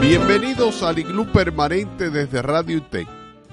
Bienvenidos 0.00 0.82
al 0.82 0.98
Iglú 0.98 1.26
Permanente 1.32 2.10
desde 2.10 2.42
Radio 2.42 2.78
UTEC, 2.78 3.06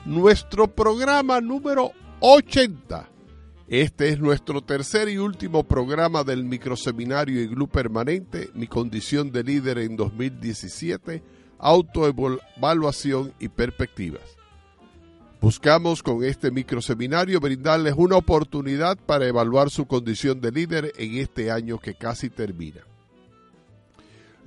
nuestro 0.05 0.67
programa 0.67 1.41
número 1.41 1.91
80. 2.21 3.09
Este 3.67 4.09
es 4.09 4.19
nuestro 4.19 4.61
tercer 4.61 5.09
y 5.09 5.17
último 5.17 5.63
programa 5.63 6.23
del 6.23 6.43
microseminario 6.43 7.41
Iglú 7.41 7.67
Permanente, 7.67 8.49
Mi 8.53 8.67
condición 8.67 9.31
de 9.31 9.43
líder 9.43 9.79
en 9.79 9.95
2017, 9.95 11.23
autoevaluación 11.57 13.33
y 13.39 13.49
perspectivas. 13.49 14.37
Buscamos 15.41 16.01
con 16.01 16.23
este 16.23 16.51
microseminario 16.51 17.39
brindarles 17.39 17.95
una 17.97 18.17
oportunidad 18.17 18.97
para 18.97 19.27
evaluar 19.27 19.69
su 19.69 19.85
condición 19.85 20.41
de 20.41 20.51
líder 20.51 20.93
en 20.97 21.15
este 21.17 21.51
año 21.51 21.79
que 21.79 21.95
casi 21.95 22.29
termina. 22.29 22.81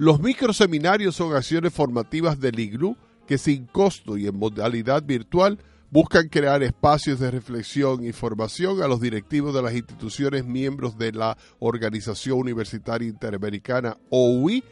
Los 0.01 0.21
microseminarios 0.21 1.17
son 1.17 1.35
acciones 1.35 1.75
formativas 1.75 2.39
del 2.39 2.61
IGLU 2.61 2.97
que 3.27 3.37
sin 3.37 3.67
costo 3.67 4.17
y 4.17 4.29
en 4.29 4.39
modalidad 4.39 5.03
virtual 5.03 5.59
buscan 5.91 6.29
crear 6.29 6.63
espacios 6.63 7.19
de 7.19 7.33
reflexión 7.33 8.05
y 8.05 8.13
formación 8.13 8.81
a 8.81 8.87
los 8.87 9.01
directivos 9.01 9.53
de 9.53 9.61
las 9.61 9.75
instituciones 9.75 10.45
miembros 10.45 10.99
de 10.99 11.11
la 11.11 11.37
Organización 11.59 12.39
Universitaria 12.39 13.09
Interamericana 13.09 13.99
OUI, 14.11 14.63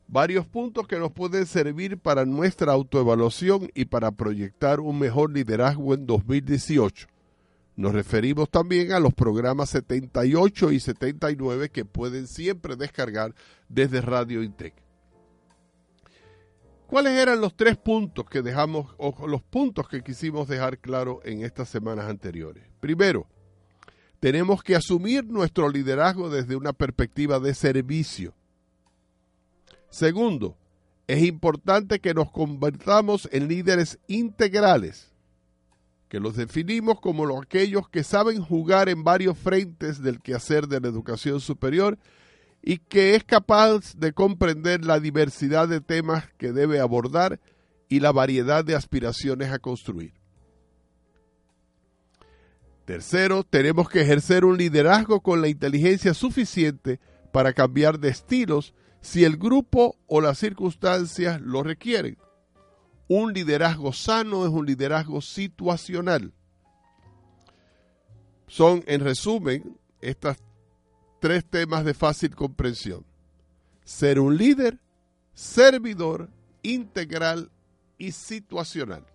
varios 0.07 0.47
puntos 0.47 0.87
que 0.87 0.97
nos 0.97 1.11
pueden 1.11 1.45
servir 1.45 1.99
para 1.99 2.25
nuestra 2.25 2.71
autoevaluación 2.71 3.69
y 3.75 3.85
para 3.85 4.09
proyectar 4.09 4.79
un 4.79 4.97
mejor 4.97 5.31
liderazgo 5.31 5.93
en 5.93 6.07
2018. 6.07 7.20
Nos 7.75 7.93
referimos 7.93 8.49
también 8.49 8.91
a 8.91 8.99
los 8.99 9.13
programas 9.13 9.69
78 9.69 10.71
y 10.71 10.79
79 10.79 11.69
que 11.69 11.85
pueden 11.85 12.27
siempre 12.27 12.75
descargar 12.75 13.33
desde 13.69 14.01
Radio 14.01 14.43
Intec. 14.43 14.73
¿Cuáles 16.87 17.13
eran 17.13 17.39
los 17.39 17.55
tres 17.55 17.77
puntos 17.77 18.25
que 18.25 18.41
dejamos, 18.41 18.93
o 18.97 19.25
los 19.25 19.41
puntos 19.41 19.87
que 19.87 20.03
quisimos 20.03 20.49
dejar 20.49 20.79
claro 20.79 21.21
en 21.23 21.45
estas 21.45 21.69
semanas 21.69 22.09
anteriores? 22.09 22.65
Primero, 22.81 23.27
tenemos 24.19 24.61
que 24.61 24.75
asumir 24.75 25.23
nuestro 25.25 25.69
liderazgo 25.69 26.29
desde 26.29 26.57
una 26.57 26.73
perspectiva 26.73 27.39
de 27.39 27.53
servicio. 27.53 28.33
Segundo, 29.89 30.57
es 31.07 31.23
importante 31.23 31.99
que 31.99 32.13
nos 32.13 32.29
convertamos 32.29 33.29
en 33.31 33.47
líderes 33.47 33.97
integrales 34.07 35.10
que 36.11 36.19
los 36.19 36.35
definimos 36.35 36.99
como 36.99 37.39
aquellos 37.39 37.87
que 37.87 38.03
saben 38.03 38.41
jugar 38.41 38.89
en 38.89 39.05
varios 39.05 39.37
frentes 39.37 40.01
del 40.03 40.19
quehacer 40.19 40.67
de 40.67 40.81
la 40.81 40.89
educación 40.89 41.39
superior 41.39 41.97
y 42.61 42.79
que 42.79 43.15
es 43.15 43.23
capaz 43.23 43.95
de 43.95 44.11
comprender 44.11 44.83
la 44.83 44.99
diversidad 44.99 45.69
de 45.69 45.79
temas 45.79 46.25
que 46.37 46.51
debe 46.51 46.81
abordar 46.81 47.39
y 47.87 48.01
la 48.01 48.11
variedad 48.11 48.65
de 48.65 48.75
aspiraciones 48.75 49.53
a 49.53 49.59
construir. 49.59 50.11
Tercero, 52.83 53.45
tenemos 53.45 53.87
que 53.87 54.01
ejercer 54.01 54.43
un 54.43 54.57
liderazgo 54.57 55.21
con 55.21 55.41
la 55.41 55.47
inteligencia 55.47 56.13
suficiente 56.13 56.99
para 57.31 57.53
cambiar 57.53 57.99
de 58.01 58.09
estilos 58.09 58.73
si 58.99 59.23
el 59.23 59.37
grupo 59.37 59.95
o 60.07 60.19
las 60.19 60.39
circunstancias 60.39 61.39
lo 61.39 61.63
requieren. 61.63 62.17
Un 63.13 63.33
liderazgo 63.33 63.91
sano 63.91 64.45
es 64.45 64.51
un 64.51 64.65
liderazgo 64.65 65.19
situacional. 65.19 66.31
Son, 68.47 68.85
en 68.87 69.01
resumen, 69.01 69.77
estos 69.99 70.37
tres 71.19 71.43
temas 71.43 71.83
de 71.83 71.93
fácil 71.93 72.33
comprensión. 72.33 73.05
Ser 73.83 74.17
un 74.17 74.37
líder, 74.37 74.79
servidor, 75.33 76.29
integral 76.63 77.51
y 77.97 78.13
situacional. 78.13 79.05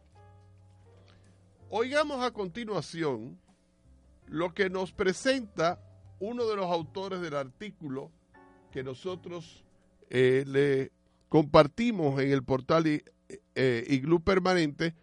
Oigamos 1.71 2.23
a 2.23 2.33
continuación 2.33 3.41
lo 4.27 4.53
que 4.53 4.69
nos 4.69 4.93
presenta 4.93 5.81
uno 6.21 6.45
de 6.45 6.57
los 6.57 6.67
autores 6.67 7.23
del 7.23 7.35
artículo 7.35 8.11
que 8.73 8.83
nosotros 8.83 9.65
eh, 10.11 10.45
le 10.47 10.93
compartimos 11.31 12.21
en 12.21 12.31
el 12.31 12.45
portal 12.45 13.03
eh, 13.57 14.03
Permanente, 14.25 14.95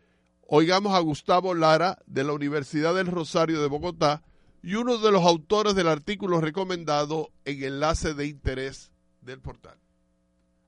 oigamos 0.48 0.94
a 0.94 1.00
Gustavo 1.00 1.54
Lara 1.54 1.98
de 2.06 2.24
la 2.24 2.34
Universidad 2.34 2.96
del 2.96 3.08
Rosario 3.08 3.62
de 3.62 3.68
Bogotá 3.68 4.24
y 4.62 4.76
uno 4.76 4.98
de 5.00 5.12
los 5.12 5.26
autores 5.26 5.76
del 5.76 5.88
artículo 5.88 6.40
recomendado 6.40 7.32
en 7.46 7.64
enlace 7.64 8.14
de 8.14 8.28
interés 8.28 8.92
del 9.22 9.42
portal. 9.42 9.78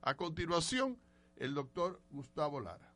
A 0.02 0.16
continuación, 0.16 0.98
el 1.36 1.54
doctor 1.54 2.00
Gustavo 2.10 2.60
Lara. 2.60 2.92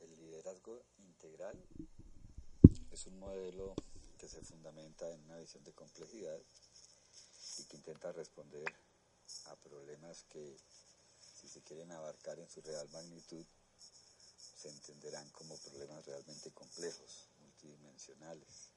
El 0.00 0.16
liderazgo 0.16 0.84
integral 0.98 1.56
es 2.90 3.06
un 3.06 3.18
modelo 3.18 3.74
que 4.18 4.28
se 4.28 4.42
fundamenta 4.42 5.08
en 5.10 5.22
una 5.24 5.38
visión 5.38 5.62
de 5.64 5.72
complejidad 5.72 6.38
y 7.58 7.64
que 7.64 7.76
intenta 7.76 8.12
responder 8.12 8.64
problemas 9.56 10.24
que, 10.32 10.56
si 11.40 11.48
se 11.48 11.60
quieren 11.62 11.90
abarcar 11.92 12.38
en 12.38 12.48
su 12.48 12.60
real 12.60 12.88
magnitud, 12.90 13.44
se 14.56 14.68
entenderán 14.68 15.28
como 15.30 15.56
problemas 15.58 16.04
realmente 16.04 16.50
complejos, 16.50 17.28
multidimensionales. 17.40 18.70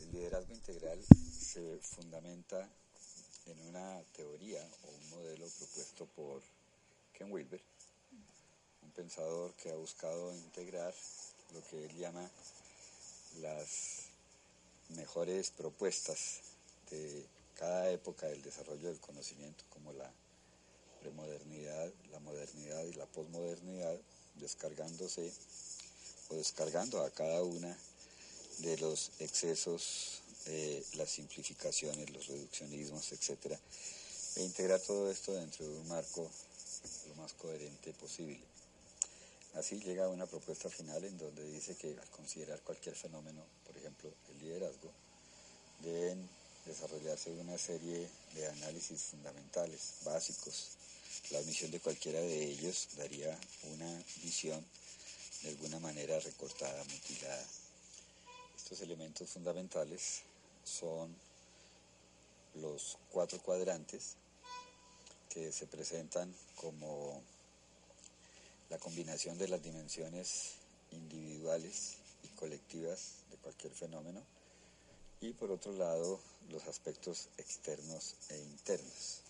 El 0.00 0.12
liderazgo 0.12 0.52
integral 0.52 1.02
se 1.40 1.78
fundamenta 1.78 2.68
en 3.46 3.60
una 3.60 4.02
teoría 4.12 4.68
o 4.82 4.90
un 4.90 5.10
modelo 5.10 5.46
propuesto 5.48 6.06
por 6.06 6.42
Ken 7.14 7.32
Wilber, 7.32 7.62
un 8.82 8.90
pensador 8.90 9.54
que 9.54 9.70
ha 9.70 9.76
buscado 9.76 10.34
integrar 10.34 10.94
lo 11.54 11.62
que 11.64 11.86
él 11.86 11.96
llama 11.96 12.30
las 13.40 14.08
mejores 14.90 15.50
propuestas 15.50 16.40
de 16.90 17.26
cada 17.56 17.90
época 17.90 18.26
del 18.26 18.42
desarrollo 18.42 18.88
del 18.88 19.00
conocimiento, 19.00 19.64
como 19.70 19.92
la 19.92 20.10
premodernidad, 21.00 21.92
la 22.10 22.20
modernidad 22.20 22.84
y 22.84 22.92
la 22.94 23.06
posmodernidad, 23.06 23.96
descargándose 24.36 25.32
o 26.28 26.34
descargando 26.34 27.02
a 27.02 27.10
cada 27.10 27.42
una 27.42 27.76
de 28.58 28.76
los 28.78 29.12
excesos, 29.20 30.22
eh, 30.46 30.84
las 30.94 31.10
simplificaciones, 31.10 32.10
los 32.10 32.26
reduccionismos, 32.26 33.12
etcétera, 33.12 33.58
e 34.36 34.42
integrar 34.42 34.80
todo 34.80 35.10
esto 35.10 35.32
dentro 35.34 35.66
de 35.66 35.76
un 35.78 35.88
marco 35.88 36.30
lo 37.08 37.14
más 37.16 37.32
coherente 37.34 37.92
posible. 37.94 38.40
Así 39.54 39.80
llega 39.80 40.04
a 40.04 40.08
una 40.08 40.26
propuesta 40.26 40.68
final 40.68 41.02
en 41.04 41.16
donde 41.16 41.42
dice 41.50 41.76
que 41.76 41.88
al 41.88 42.10
considerar 42.10 42.60
cualquier 42.60 42.94
fenómeno, 42.94 43.42
por 43.66 43.76
ejemplo 43.76 44.12
el 44.28 44.38
liderazgo, 44.40 44.90
deben 45.80 46.28
desarrollarse 46.66 47.30
una 47.30 47.56
serie 47.56 48.08
de 48.34 48.46
análisis 48.48 49.02
fundamentales, 49.04 49.94
básicos. 50.04 50.70
La 51.30 51.38
omisión 51.38 51.70
de 51.70 51.80
cualquiera 51.80 52.20
de 52.20 52.44
ellos 52.44 52.88
daría 52.96 53.38
una 53.72 54.04
visión 54.22 54.64
de 55.42 55.50
alguna 55.50 55.78
manera 55.80 56.18
recortada, 56.20 56.82
mutilada. 56.84 57.46
Estos 58.56 58.80
elementos 58.80 59.30
fundamentales 59.30 60.22
son 60.64 61.14
los 62.54 62.98
cuatro 63.10 63.40
cuadrantes 63.40 64.16
que 65.28 65.52
se 65.52 65.66
presentan 65.66 66.34
como 66.56 67.22
la 68.70 68.78
combinación 68.78 69.38
de 69.38 69.48
las 69.48 69.62
dimensiones 69.62 70.54
individuales 70.90 71.96
y 72.24 72.28
colectivas 72.28 73.16
de 73.30 73.36
cualquier 73.36 73.72
fenómeno 73.72 74.35
y 75.20 75.32
por 75.32 75.50
otro 75.50 75.72
lado 75.72 76.20
los 76.50 76.66
aspectos 76.66 77.28
externos 77.38 78.14
e 78.28 78.38
internos. 78.38 79.22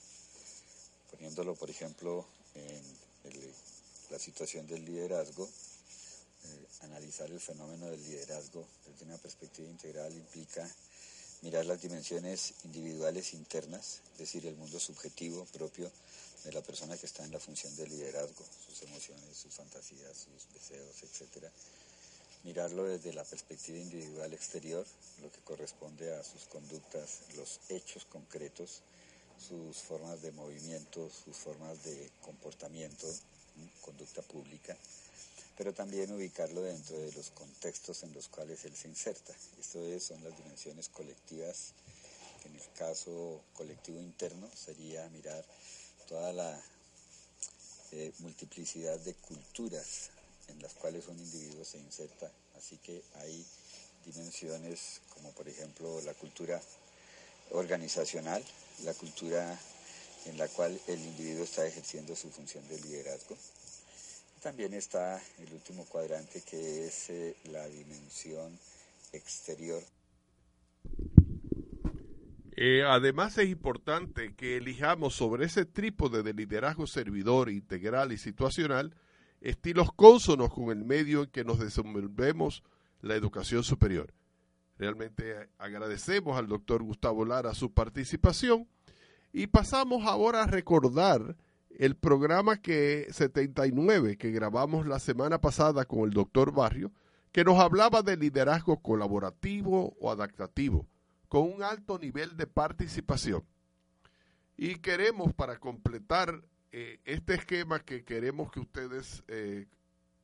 Poniéndolo 1.10 1.54
por 1.54 1.70
ejemplo 1.70 2.26
en 2.54 2.82
la 4.10 4.18
situación 4.18 4.66
del 4.66 4.84
liderazgo, 4.84 5.44
eh, 5.46 6.66
analizar 6.82 7.30
el 7.30 7.40
fenómeno 7.40 7.86
del 7.86 8.02
liderazgo 8.02 8.66
desde 8.86 9.04
una 9.04 9.18
perspectiva 9.18 9.68
integral 9.68 10.12
implica 10.12 10.68
mirar 11.42 11.66
las 11.66 11.82
dimensiones 11.82 12.54
individuales 12.64 13.34
internas, 13.34 14.00
es 14.12 14.18
decir, 14.18 14.46
el 14.46 14.56
mundo 14.56 14.78
subjetivo 14.80 15.44
propio 15.46 15.90
de 16.44 16.52
la 16.52 16.62
persona 16.62 16.96
que 16.96 17.06
está 17.06 17.24
en 17.24 17.32
la 17.32 17.40
función 17.40 17.74
de 17.76 17.88
liderazgo, 17.88 18.44
sus 18.66 18.82
emociones, 18.82 19.36
sus 19.36 19.52
fantasías, 19.52 20.16
sus 20.16 20.52
deseos, 20.54 21.02
etc. 21.02 21.50
Mirarlo 22.46 22.84
desde 22.84 23.12
la 23.12 23.24
perspectiva 23.24 23.76
individual 23.76 24.32
exterior, 24.32 24.86
lo 25.20 25.32
que 25.32 25.40
corresponde 25.40 26.14
a 26.14 26.22
sus 26.22 26.44
conductas, 26.44 27.22
los 27.34 27.58
hechos 27.68 28.04
concretos, 28.04 28.82
sus 29.36 29.78
formas 29.78 30.22
de 30.22 30.30
movimiento, 30.30 31.10
sus 31.10 31.36
formas 31.36 31.82
de 31.82 32.08
comportamiento, 32.22 33.12
conducta 33.80 34.22
pública, 34.22 34.76
pero 35.58 35.74
también 35.74 36.12
ubicarlo 36.12 36.62
dentro 36.62 36.96
de 36.96 37.10
los 37.14 37.30
contextos 37.30 38.04
en 38.04 38.14
los 38.14 38.28
cuales 38.28 38.64
él 38.64 38.76
se 38.76 38.86
inserta. 38.86 39.34
Esto 39.58 39.84
es, 39.84 40.04
son 40.04 40.22
las 40.22 40.36
dimensiones 40.38 40.88
colectivas, 40.88 41.72
que 42.40 42.48
en 42.48 42.54
el 42.54 42.72
caso 42.78 43.42
colectivo 43.54 43.98
interno 43.98 44.48
sería 44.54 45.08
mirar 45.08 45.44
toda 46.06 46.32
la 46.32 46.62
eh, 47.90 48.12
multiplicidad 48.20 49.00
de 49.00 49.14
culturas 49.14 50.10
en 50.48 50.62
las 50.62 50.74
cuales 50.74 51.08
un 51.08 51.18
Así 52.56 52.76
que 52.78 53.02
hay 53.16 53.44
dimensiones 54.04 55.00
como 55.14 55.32
por 55.32 55.48
ejemplo 55.48 56.00
la 56.02 56.14
cultura 56.14 56.60
organizacional, 57.50 58.42
la 58.84 58.92
cultura 58.94 59.58
en 60.26 60.38
la 60.38 60.48
cual 60.48 60.78
el 60.88 61.00
individuo 61.00 61.44
está 61.44 61.66
ejerciendo 61.66 62.14
su 62.14 62.30
función 62.30 62.66
de 62.68 62.80
liderazgo. 62.80 63.36
También 64.42 64.74
está 64.74 65.22
el 65.38 65.52
último 65.52 65.84
cuadrante 65.86 66.42
que 66.42 66.86
es 66.86 67.10
eh, 67.10 67.36
la 67.50 67.66
dimensión 67.68 68.58
exterior. 69.12 69.82
Eh, 72.58 72.82
además 72.86 73.36
es 73.38 73.48
importante 73.48 74.34
que 74.34 74.56
elijamos 74.56 75.14
sobre 75.14 75.46
ese 75.46 75.64
trípode 75.64 76.22
de 76.22 76.32
liderazgo 76.32 76.86
servidor, 76.86 77.50
integral 77.50 78.12
y 78.12 78.18
situacional 78.18 78.94
estilos 79.46 79.92
cónsonos 79.94 80.52
con 80.52 80.70
el 80.70 80.84
medio 80.84 81.22
en 81.22 81.30
que 81.30 81.44
nos 81.44 81.60
desenvolvemos 81.60 82.64
la 83.00 83.14
educación 83.14 83.62
superior. 83.62 84.12
Realmente 84.76 85.48
agradecemos 85.56 86.36
al 86.36 86.48
doctor 86.48 86.82
Gustavo 86.82 87.24
Lara 87.24 87.54
su 87.54 87.72
participación 87.72 88.66
y 89.32 89.46
pasamos 89.46 90.04
ahora 90.04 90.42
a 90.42 90.46
recordar 90.48 91.36
el 91.70 91.94
programa 91.94 92.60
que 92.60 93.06
79 93.10 94.16
que 94.16 94.32
grabamos 94.32 94.84
la 94.84 94.98
semana 94.98 95.40
pasada 95.40 95.84
con 95.84 96.00
el 96.00 96.10
doctor 96.10 96.52
Barrio, 96.52 96.90
que 97.30 97.44
nos 97.44 97.60
hablaba 97.60 98.02
de 98.02 98.16
liderazgo 98.16 98.82
colaborativo 98.82 99.96
o 100.00 100.10
adaptativo 100.10 100.88
con 101.28 101.42
un 101.52 101.62
alto 101.62 102.00
nivel 102.00 102.36
de 102.36 102.48
participación. 102.48 103.44
Y 104.56 104.76
queremos, 104.76 105.32
para 105.34 105.58
completar 105.58 106.42
eh, 106.78 107.00
este 107.06 107.32
esquema 107.32 107.80
que 107.80 108.04
queremos 108.04 108.50
que 108.52 108.60
ustedes 108.60 109.24
eh, 109.28 109.66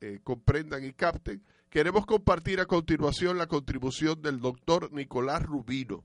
eh, 0.03 0.21
comprendan 0.23 0.85
y 0.85 0.93
capten, 0.93 1.43
queremos 1.71 2.05
compartir 2.05 2.61
a 2.61 2.67
continuación 2.67 3.39
la 3.39 3.47
contribución 3.47 4.21
del 4.21 4.39
doctor 4.39 4.93
Nicolás 4.93 5.43
Rubino, 5.43 6.05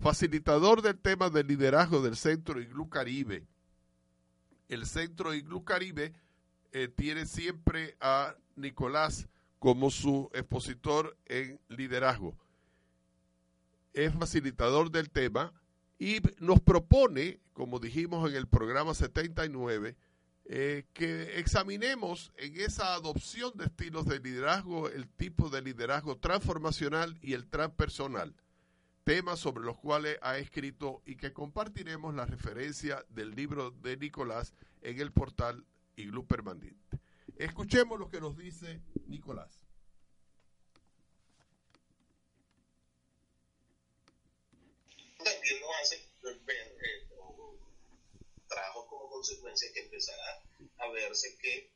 facilitador 0.00 0.80
del 0.80 0.98
tema 0.98 1.28
del 1.28 1.46
liderazgo 1.46 2.00
del 2.00 2.16
Centro 2.16 2.58
Iglú 2.58 2.88
Caribe. 2.88 3.44
El 4.70 4.86
Centro 4.86 5.34
Iglú 5.34 5.62
Caribe 5.62 6.14
tiene 6.96 7.26
siempre 7.26 7.94
a 8.00 8.34
Nicolás 8.56 9.28
como 9.58 9.90
su 9.90 10.30
expositor 10.32 11.18
en 11.26 11.60
liderazgo 11.68 12.34
es 13.92 14.14
facilitador 14.14 14.90
del 14.90 15.10
tema 15.10 15.52
y 16.02 16.20
nos 16.40 16.60
propone, 16.60 17.38
como 17.52 17.78
dijimos 17.78 18.28
en 18.28 18.34
el 18.34 18.48
programa 18.48 18.92
79, 18.92 19.96
eh, 20.46 20.84
que 20.92 21.38
examinemos 21.38 22.32
en 22.38 22.60
esa 22.60 22.94
adopción 22.94 23.52
de 23.54 23.66
estilos 23.66 24.06
de 24.06 24.18
liderazgo 24.18 24.88
el 24.88 25.06
tipo 25.08 25.48
de 25.48 25.62
liderazgo 25.62 26.16
transformacional 26.18 27.16
y 27.22 27.34
el 27.34 27.46
transpersonal, 27.46 28.34
temas 29.04 29.38
sobre 29.38 29.62
los 29.62 29.78
cuales 29.78 30.18
ha 30.22 30.38
escrito 30.38 31.02
y 31.06 31.14
que 31.14 31.32
compartiremos 31.32 32.12
la 32.16 32.26
referencia 32.26 33.04
del 33.08 33.36
libro 33.36 33.70
de 33.70 33.96
Nicolás 33.96 34.54
en 34.80 35.00
el 35.00 35.12
portal 35.12 35.64
Iglu 35.94 36.26
Permanente. 36.26 36.98
Escuchemos 37.36 38.00
lo 38.00 38.08
que 38.08 38.20
nos 38.20 38.36
dice 38.36 38.82
Nicolás. 39.06 39.61
También 45.22 45.60
nos 45.60 45.70
hace 45.80 46.08
ver, 46.22 46.78
eh, 46.84 47.08
trajo 48.48 48.86
como 48.88 49.08
consecuencia 49.10 49.72
que 49.72 49.80
empezará 49.80 50.42
a 50.78 50.88
verse 50.90 51.38
que 51.38 51.72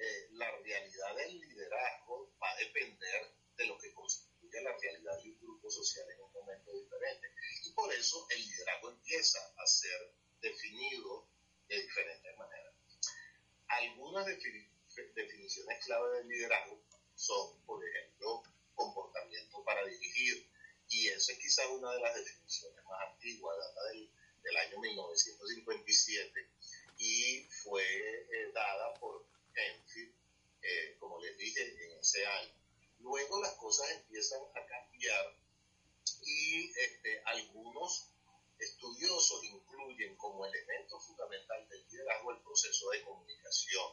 eh, 0.00 0.28
la 0.32 0.50
realidad 0.58 1.16
del 1.16 1.40
liderazgo 1.40 2.32
va 2.42 2.50
a 2.50 2.56
depender 2.56 3.34
de 3.56 3.66
lo 3.66 3.78
que 3.78 3.92
constituye 3.92 4.60
la 4.62 4.76
realidad 4.76 5.22
de 5.22 5.30
un 5.30 5.40
grupo 5.40 5.70
social 5.70 6.06
en 6.10 6.20
un 6.20 6.32
momento 6.32 6.72
diferente. 6.72 7.28
Y 7.64 7.72
por 7.72 7.92
eso 7.92 8.26
el 8.30 8.40
liderazgo 8.40 8.90
empieza 8.90 9.38
a 9.56 9.66
ser 9.66 10.14
definido 10.40 11.28
de 11.68 11.82
diferentes 11.82 12.36
maneras. 12.36 12.74
Algunas 13.66 14.26
definiciones 14.26 15.84
clave 15.84 16.18
del 16.18 16.28
liderazgo 16.28 16.82
son, 17.14 17.64
por 17.66 17.84
ejemplo, 17.84 18.42
comportamiento 18.74 19.62
para 19.64 19.84
dirigir, 19.84 20.48
y 20.90 21.08
esa 21.08 21.32
es 21.32 21.38
quizás 21.38 21.66
una 21.70 21.92
de 21.92 22.00
las 22.00 22.14
definiciones 22.14 22.84
más 22.84 23.00
antiguas, 23.08 23.56
data 23.58 23.84
del, 23.88 24.10
del 24.42 24.56
año 24.56 24.78
1957 24.80 26.48
y 26.98 27.44
fue 27.62 27.84
eh, 27.84 28.52
dada 28.52 28.94
por 28.94 29.24
Enfield, 29.54 30.14
eh, 30.62 30.96
como 30.98 31.20
les 31.20 31.36
dije, 31.36 31.62
en 31.84 31.98
ese 31.98 32.26
año. 32.26 32.54
Luego 33.00 33.40
las 33.40 33.54
cosas 33.54 33.90
empiezan 33.90 34.40
a 34.54 34.66
cambiar 34.66 35.36
y 36.22 36.72
este, 36.76 37.22
algunos 37.26 38.10
estudiosos 38.58 39.44
incluyen 39.44 40.16
como 40.16 40.44
elemento 40.44 40.98
fundamental 41.00 41.68
del 41.68 41.86
liderazgo 41.88 42.32
el 42.32 42.42
proceso 42.42 42.90
de 42.90 43.02
comunicación. 43.02 43.92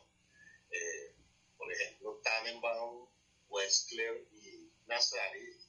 Eh, 0.71 1.13
por 1.57 1.71
ejemplo, 1.71 2.19
Tannenbaum, 2.23 3.07
Westler 3.49 4.27
y 4.33 4.71
Nazari 4.87 5.64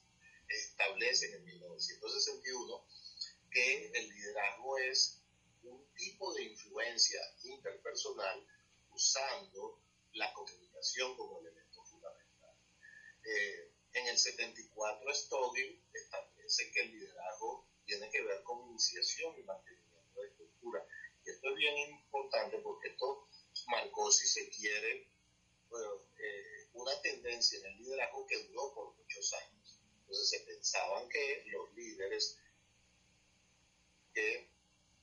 establecen 0.87 1.33
en 1.33 1.43
1961 1.43 2.85
que 3.51 3.91
el 3.93 4.09
liderazgo 4.09 4.77
es 4.77 5.21
un 5.63 5.85
tipo 5.95 6.33
de 6.33 6.43
influencia 6.43 7.19
interpersonal 7.43 8.45
usando 8.91 9.81
la 10.13 10.31
comunicación 10.33 11.15
como 11.17 11.41
elemento 11.41 11.83
fundamental. 11.83 12.55
Eh, 13.25 13.71
en 13.93 14.07
el 14.07 14.17
74 14.17 15.13
Stogel 15.13 15.81
establece 15.93 16.71
que 16.71 16.81
el 16.81 16.91
liderazgo 16.91 17.67
tiene 17.85 18.09
que 18.09 18.21
ver 18.21 18.41
con 18.43 18.69
iniciación 18.69 19.37
y 19.37 19.43
mantenimiento 19.43 20.21
de 20.21 20.27
estructura. 20.27 20.87
Y 21.25 21.31
esto 21.31 21.49
es 21.49 21.55
bien 21.55 21.77
importante 21.89 22.59
porque 22.59 22.89
esto 22.89 23.27
marcó, 23.67 24.09
si 24.11 24.25
se 24.25 24.49
quiere, 24.49 25.09
eh, 26.19 26.69
una 26.73 27.01
tendencia 27.01 27.59
en 27.59 27.65
el 27.65 27.77
liderazgo 27.77 28.25
que 28.25 28.41
duró 28.43 28.73
por 28.73 28.95
muchos 28.95 29.33
años. 29.33 29.56
Entonces 30.07 30.29
se 30.29 30.39
pensaban 30.45 31.09
que 31.09 31.43
los 31.47 31.73
líderes 31.73 32.39
que 34.13 34.49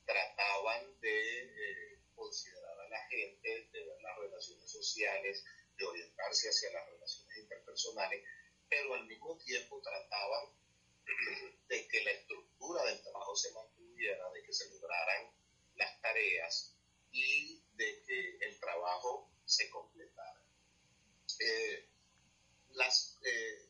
trataban 0.03 0.99
de 0.99 1.43
eh, 1.43 1.99
considerar 2.15 2.79
a 2.79 2.89
la 2.89 3.05
gente, 3.05 3.69
de 3.71 3.85
ver 3.85 4.01
las 4.01 4.17
relaciones 4.17 4.71
sociales, 4.71 5.45
de 5.77 5.85
orientarse 5.85 6.49
hacia 6.49 6.71
las 6.71 6.89
relaciones 6.89 7.37
interpersonales, 7.37 8.23
pero 8.67 8.95
al 8.95 9.05
mismo 9.05 9.37
tiempo 9.37 9.79
trataban 9.79 10.49
de 11.67 11.87
que 11.87 12.03
la 12.03 12.11
estructura 12.11 12.83
del 12.85 12.99
trabajo 13.03 13.35
se 13.35 13.51
mantuviera, 13.51 14.31
de 14.31 14.41
que 14.43 14.53
se 14.53 14.69
lograran 14.71 15.31
las 15.75 16.01
tareas 16.01 16.75
y 17.11 17.61
de 17.73 18.01
que 18.07 18.37
el 18.41 18.59
trabajo 18.59 19.31
se 19.45 19.69
completara. 19.69 20.43
Eh, 21.39 21.89
las, 22.69 23.19
eh, 23.23 23.64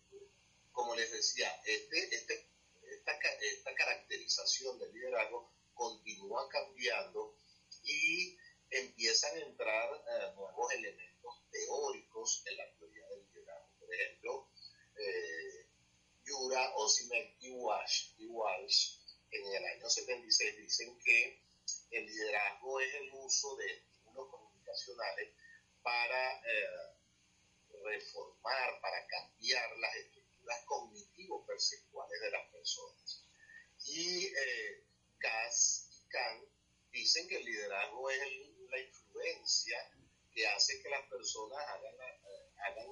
como 0.75 0.93
les 0.93 1.09
decía, 1.09 1.49
este, 1.65 2.13
este, 2.13 2.49
esta, 2.83 3.73
caracterización 3.75 4.77
del 4.77 4.93
liderazgo 4.93 5.51
continúa 5.73 6.47
cambiando 6.49 7.35
y 7.83 8.37
empiezan 8.69 9.37
a 9.37 9.41
entrar 9.41 9.89
eh, 9.93 10.33
nuevos 10.35 10.73
elementos 10.73 11.33
teóricos 11.49 12.43
en 12.45 12.57
la 12.57 12.75
teoría 12.75 13.07
del 13.07 13.25
liderazgo. 13.25 13.69
Por 13.79 13.93
ejemplo, 13.93 14.49
eh, 14.97 15.65
Yura, 16.25 16.73
Osimek 16.75 17.37
y 17.39 17.51
Walsh, 17.51 18.13
y 18.17 18.27
Walsh 18.27 18.97
en 19.31 19.53
el 19.53 19.65
año 19.65 19.89
76 19.89 20.57
dicen 20.57 20.99
que 20.99 21.41
el 21.91 22.05
liderazgo 22.05 22.79
es 22.81 22.93
el 22.95 23.09
uso 23.13 23.55
de 23.55 23.65
estímulos 23.65 24.29
comunicacionales 24.29 25.33
para 25.81 26.33
eh, 26.41 26.95
reformar, 27.83 28.81
para 28.81 29.07
cambiar 29.07 29.77
las 29.77 29.95
estructuras 29.95 30.14
cognitivo-perceptuales 30.65 32.21
de 32.21 32.31
las 32.31 32.51
personas. 32.51 33.23
Y 33.85 34.25
eh, 34.25 34.85
y 35.25 36.07
Kahn 36.09 36.45
dicen 36.91 37.27
que 37.27 37.37
el 37.37 37.45
liderazgo 37.45 38.09
es 38.09 38.19
la 38.69 38.79
influencia 38.79 39.77
que 40.31 40.47
hace 40.47 40.81
que 40.81 40.89
las 40.89 41.07
personas 41.09 41.59
hagan, 41.67 41.95
eh, 41.95 42.51
hagan 42.67 42.87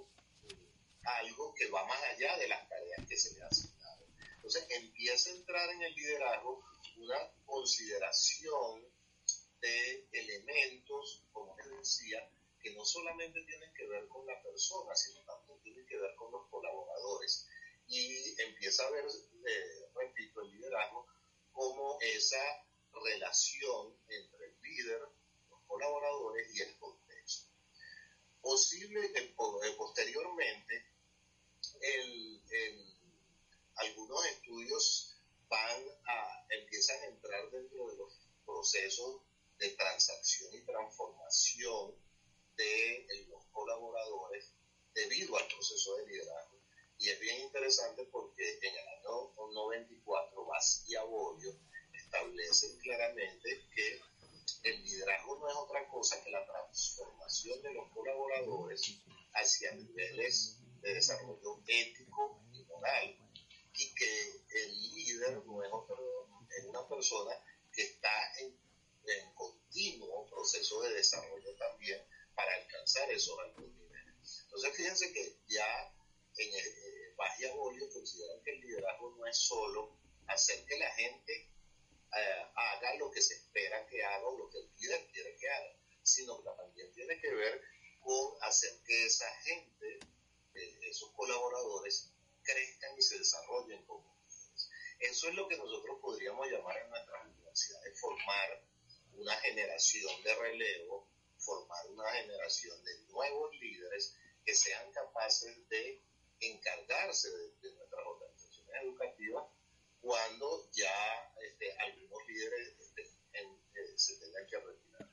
algo 1.04 1.54
que 1.54 1.70
va 1.70 1.86
más 1.86 2.02
allá 2.04 2.38
de 2.38 2.48
las 2.48 2.68
tareas 2.68 3.08
que 3.08 3.18
se 3.18 3.34
les 3.34 3.44
asignaron. 3.44 4.08
Entonces 4.36 4.66
empieza 4.70 5.30
a 5.30 5.34
entrar 5.34 5.70
en 5.70 5.82
el 5.84 5.94
liderazgo 5.94 6.64
una 6.98 7.32
consideración 7.46 8.88
de 9.62 10.08
elementos, 10.12 11.24
como 11.32 11.56
les 11.58 11.70
decía, 11.70 12.30
que 12.62 12.74
no 12.74 12.86
solamente 12.86 13.44
tienen 13.44 13.74
que 13.74 13.86
ver 13.88 14.08
con 14.08 14.26
la 14.26 14.42
persona, 14.42 14.96
sino 14.96 15.22
también 15.26 15.43
tienen 15.94 16.02
que 16.02 16.08
ver 16.08 16.16
con 16.16 16.32
los 16.32 16.50
colaboradores. 16.50 17.48
Y 17.88 18.42
empieza 18.42 18.86
a 18.86 18.92
ver, 18.92 19.06
eh, 19.06 19.90
repito, 19.96 20.42
el 20.42 20.52
liderazgo 20.52 21.08
como 21.52 21.98
esa 22.02 22.66
relación 22.94 23.96
entre 24.08 24.46
el 24.46 24.62
líder, 24.62 25.00
los 25.50 25.62
colaboradores 25.68 26.56
y 26.56 26.62
el 26.62 26.78
contexto. 26.80 27.50
Posible, 28.42 29.12
eh, 29.16 29.36
posteriormente, 29.78 30.86
algunos 33.76 34.26
estudios 34.26 35.16
van 35.48 35.84
a, 36.06 36.46
empiezan 36.50 37.02
a 37.02 37.06
entrar 37.08 37.52
dentro 37.52 37.88
de 37.88 37.98
los 37.98 38.14
procesos 38.46 39.22
de 39.60 39.70
transacción 39.70 40.54
y 40.54 40.62
transformación 40.62 41.96
de 42.56 43.28
los 43.30 43.44
colaboradores 43.52 44.54
debido 44.94 45.38
al 45.38 45.48
proceso 45.48 45.96
de 45.98 46.08
liderazgo. 46.08 46.58
Y 46.98 47.10
es 47.10 47.20
bien 47.20 47.42
interesante 47.42 48.04
porque 48.12 48.60
en 48.62 48.76
el 48.76 48.88
año 48.88 49.34
94 49.52 50.46
Vaz 50.46 50.86
y 50.88 50.96
Aborio 50.96 51.60
establecen 51.94 52.78
claramente 52.80 53.68
que 53.74 54.02
el 54.64 54.84
liderazgo 54.84 55.40
no 55.40 55.50
es 55.50 55.56
otra 55.56 55.88
cosa 55.90 56.24
que 56.24 56.32
la 56.32 56.46
transformación 56.46 57.62
de 57.62 57.74
los 57.74 57.92
colaboradores 57.92 59.00
hacia 59.34 59.72
niveles 59.74 60.58
de 60.82 60.94
desarrollo 60.94 61.62
ético 61.68 62.42
y 62.54 62.64
moral. 62.66 63.18
Y 63.76 63.96
que 63.96 64.42
el 64.50 64.82
líder 64.94 65.46
no 65.46 65.64
es, 65.64 65.72
otro, 65.72 66.30
es 66.58 66.66
una 66.66 66.88
persona 66.88 67.32
que 67.74 67.82
está 67.82 68.40
en, 68.40 68.56
en 69.08 69.34
continuo 69.34 70.30
proceso 70.30 70.82
de 70.82 70.94
desarrollo 70.94 71.56
también 71.56 72.06
para 72.36 72.54
alcanzar 72.56 73.10
esos 73.12 73.38
altos 73.40 73.66
niveles. 73.66 74.44
Entonces, 74.46 74.76
fíjense 74.76 75.14
que 75.14 75.38
ya 75.48 75.94
en 76.38 76.54
el 76.54 76.68
eh, 76.68 77.52
Bolio 77.56 77.90
consideran 77.92 78.42
que 78.44 78.52
el 78.52 78.62
liderazgo 78.62 79.16
no 79.18 79.26
es 79.26 79.38
solo 79.38 79.98
hacer 80.28 80.66
que 80.66 80.78
la 80.78 80.90
gente 80.92 81.52
eh, 82.16 82.46
haga 82.56 82.96
lo 82.96 83.12
que 83.12 83.22
se 83.22 83.34
espera 83.36 83.86
que 83.88 84.04
haga 84.04 84.28
o 84.28 84.38
lo 84.38 84.50
que 84.50 84.60
el 84.60 84.70
líder 84.80 85.08
quiere 85.12 85.36
que 85.38 85.50
haga, 85.50 85.76
sino 86.04 86.38
que 86.38 86.50
también 86.56 86.94
tiene 86.94 87.20
que 87.20 87.34
ver 87.34 87.62
con 88.02 88.38
hacer 88.42 88.72
que 88.86 89.06
esa 89.06 89.30
gente, 89.38 90.00
eh, 90.56 90.80
esos 90.84 91.12
colaboradores, 91.12 92.12
crezcan 92.44 92.98
y 92.98 93.02
se 93.02 93.18
desarrollen 93.18 93.86
como 93.86 94.16
líderes. 94.16 94.70
Eso 95.00 95.30
es 95.30 95.36
lo 95.36 95.48
que 95.48 95.58
nosotros 95.58 96.00
podríamos 96.02 96.48
llamar 96.48 96.78
en 96.78 96.90
nuestras 96.90 97.26
universidades 97.26 98.00
formar 98.00 98.64
una 99.16 99.36
generación 99.38 100.24
de 100.24 100.36
relevo 100.36 101.08
formar 101.44 101.86
una 101.90 102.10
generación 102.12 102.84
de 102.84 102.98
nuevos 103.10 103.54
líderes 103.60 104.16
que 104.46 104.56
sean 104.56 104.92
capaces 104.92 105.68
de 105.70 106.02
encargarse 106.40 107.30
de, 107.62 107.72
nuestras 107.74 108.06
organizaciones 108.06 108.76
educativas 108.82 109.46
cuando 110.02 110.70
ya 110.72 111.34
este, 111.42 111.78
algunos 111.80 112.28
líderes 112.28 112.76
este, 112.80 113.02
eh, 113.34 113.94
se 113.96 114.18
tengan 114.18 114.46
que 114.48 114.58
retirar. 114.58 115.10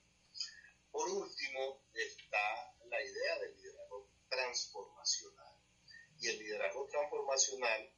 Por 0.90 1.08
último, 1.08 1.84
está 1.94 2.74
la 2.86 3.00
idea 3.00 3.38
del 3.38 3.56
liderazgo 3.56 4.08
transformacional. 4.28 5.54
Y 6.18 6.28
el 6.28 6.38
liderazgo 6.38 6.86
transformacional 6.88 7.92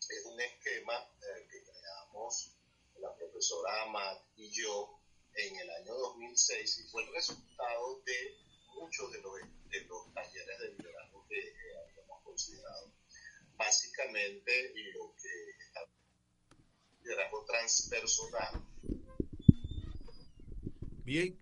es 0.00 0.24
un 0.24 0.40
esquema 0.40 1.08
eh, 1.22 1.46
que 1.48 1.62
creamos 1.62 2.50
la 2.96 3.14
profesora 3.14 3.82
Amat 3.82 4.22
y 4.36 4.50
yo 4.50 5.00
en 5.36 5.56
el 5.56 5.70
año 5.70 5.94
2006 5.94 6.78
y 6.78 6.82
fue 6.84 7.02
el 7.02 7.12
resultado 7.12 8.00
de 8.04 8.38
muchos 8.74 9.12
de 9.12 9.20
los, 9.20 9.34
de 9.68 9.80
los 9.82 10.12
talleres 10.14 10.58
de 10.60 10.68
liderazgo 10.72 11.26
que 11.28 11.52
habíamos 11.76 12.22
considerado. 12.22 12.92
Básicamente 14.14 14.72
lo 14.94 15.12
que 15.16 15.28
está 15.58 15.80
liderazgo 17.02 17.44
transpersonal. 17.46 18.64
Bien, 21.04 21.36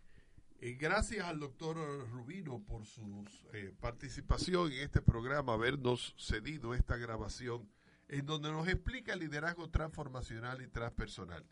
eh, 0.60 0.72
gracias 0.80 1.26
al 1.26 1.38
doctor 1.38 1.76
Rubino 2.08 2.64
por 2.64 2.86
su 2.86 3.26
eh, 3.52 3.74
participación 3.78 4.72
en 4.72 4.78
este 4.78 5.02
programa, 5.02 5.52
habernos 5.52 6.14
cedido 6.16 6.74
esta 6.74 6.96
grabación 6.96 7.70
en 8.08 8.24
donde 8.24 8.50
nos 8.50 8.66
explica 8.66 9.12
el 9.12 9.20
liderazgo 9.20 9.68
transformacional 9.68 10.62
y 10.62 10.68
transpersonal. 10.68 11.44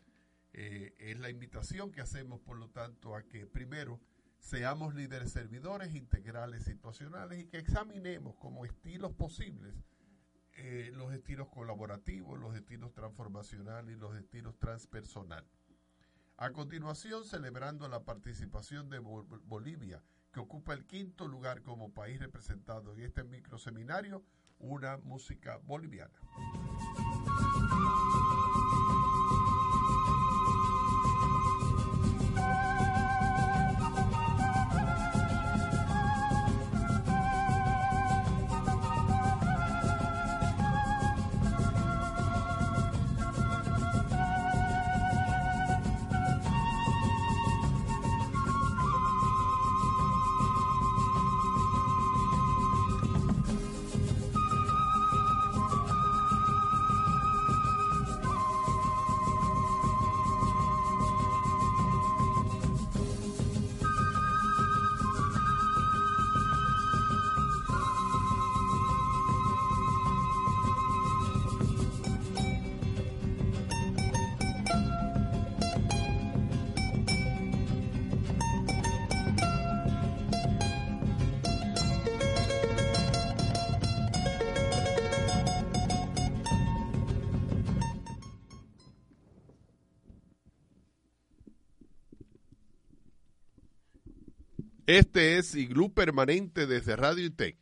Eh, 0.53 0.95
es 0.97 1.19
la 1.19 1.29
invitación 1.29 1.91
que 1.91 2.01
hacemos, 2.01 2.39
por 2.39 2.57
lo 2.57 2.69
tanto, 2.69 3.15
a 3.15 3.21
que 3.23 3.45
primero 3.45 4.01
seamos 4.39 4.95
líderes 4.95 5.31
servidores 5.31 5.93
integrales 5.93 6.63
situacionales 6.63 7.39
y 7.41 7.45
que 7.45 7.59
examinemos 7.59 8.35
como 8.37 8.65
estilos 8.65 9.13
posibles 9.13 9.75
eh, 10.63 10.91
los 10.93 11.11
estilos 11.13 11.47
colaborativos, 11.49 12.39
los 12.39 12.55
estilos 12.55 12.93
transformacionales 12.93 13.95
y 13.95 13.99
los 13.99 14.15
estilos 14.15 14.57
transpersonal. 14.59 15.45
A 16.37 16.51
continuación, 16.51 17.23
celebrando 17.23 17.87
la 17.87 18.03
participación 18.03 18.89
de 18.89 18.99
Bolivia, 18.99 20.03
que 20.31 20.39
ocupa 20.39 20.73
el 20.73 20.85
quinto 20.85 21.27
lugar 21.27 21.61
como 21.61 21.93
país 21.93 22.19
representado 22.19 22.93
en 22.93 23.01
este 23.01 23.23
microseminario, 23.23 24.23
una 24.59 24.97
música 24.97 25.57
boliviana. 25.57 26.19
Este 94.93 95.37
es 95.37 95.55
Iglú 95.55 95.93
Permanente 95.93 96.67
desde 96.67 96.97
Radio 96.97 97.23
ITEC. 97.23 97.57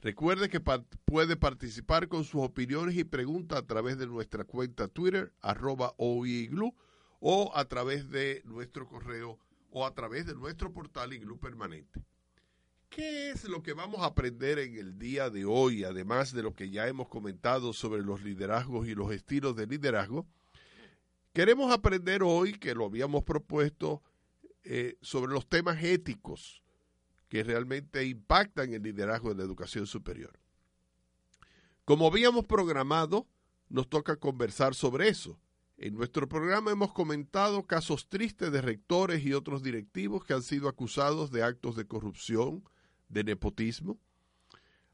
Recuerde 0.00 0.48
que 0.48 0.58
puede 0.58 1.36
participar 1.36 2.08
con 2.08 2.24
sus 2.24 2.42
opiniones 2.42 2.96
y 2.96 3.04
preguntas 3.04 3.60
a 3.60 3.66
través 3.68 3.98
de 3.98 4.08
nuestra 4.08 4.42
cuenta 4.42 4.88
Twitter, 4.88 5.32
arroba 5.42 5.94
OIGLU, 5.98 6.74
o 7.20 7.52
a 7.54 7.66
través 7.66 8.10
de 8.10 8.42
nuestro 8.46 8.88
correo 8.88 9.38
o 9.70 9.86
a 9.86 9.94
través 9.94 10.26
de 10.26 10.34
nuestro 10.34 10.72
portal 10.72 11.12
Iglú 11.12 11.38
Permanente. 11.38 12.02
¿Qué 12.88 13.30
es 13.30 13.44
lo 13.44 13.62
que 13.62 13.74
vamos 13.74 14.00
a 14.00 14.06
aprender 14.06 14.58
en 14.58 14.76
el 14.76 14.98
día 14.98 15.30
de 15.30 15.44
hoy, 15.44 15.84
además 15.84 16.32
de 16.32 16.42
lo 16.42 16.52
que 16.52 16.70
ya 16.70 16.88
hemos 16.88 17.06
comentado 17.06 17.72
sobre 17.72 18.02
los 18.02 18.24
liderazgos 18.24 18.88
y 18.88 18.96
los 18.96 19.12
estilos 19.12 19.54
de 19.54 19.68
liderazgo? 19.68 20.26
Queremos 21.32 21.72
aprender 21.72 22.24
hoy, 22.24 22.54
que 22.54 22.74
lo 22.74 22.86
habíamos 22.86 23.22
propuesto, 23.22 24.02
eh, 24.64 24.96
sobre 25.00 25.32
los 25.32 25.48
temas 25.48 25.80
éticos 25.84 26.61
que 27.32 27.42
realmente 27.42 28.04
impactan 28.04 28.74
el 28.74 28.82
liderazgo 28.82 29.30
en 29.30 29.38
la 29.38 29.42
educación 29.42 29.86
superior. 29.86 30.38
Como 31.86 32.06
habíamos 32.06 32.44
programado, 32.44 33.26
nos 33.70 33.88
toca 33.88 34.16
conversar 34.16 34.74
sobre 34.74 35.08
eso. 35.08 35.40
En 35.78 35.94
nuestro 35.94 36.28
programa 36.28 36.72
hemos 36.72 36.92
comentado 36.92 37.66
casos 37.66 38.10
tristes 38.10 38.52
de 38.52 38.60
rectores 38.60 39.24
y 39.24 39.32
otros 39.32 39.62
directivos 39.62 40.26
que 40.26 40.34
han 40.34 40.42
sido 40.42 40.68
acusados 40.68 41.30
de 41.30 41.42
actos 41.42 41.74
de 41.74 41.86
corrupción, 41.86 42.64
de 43.08 43.24
nepotismo. 43.24 43.98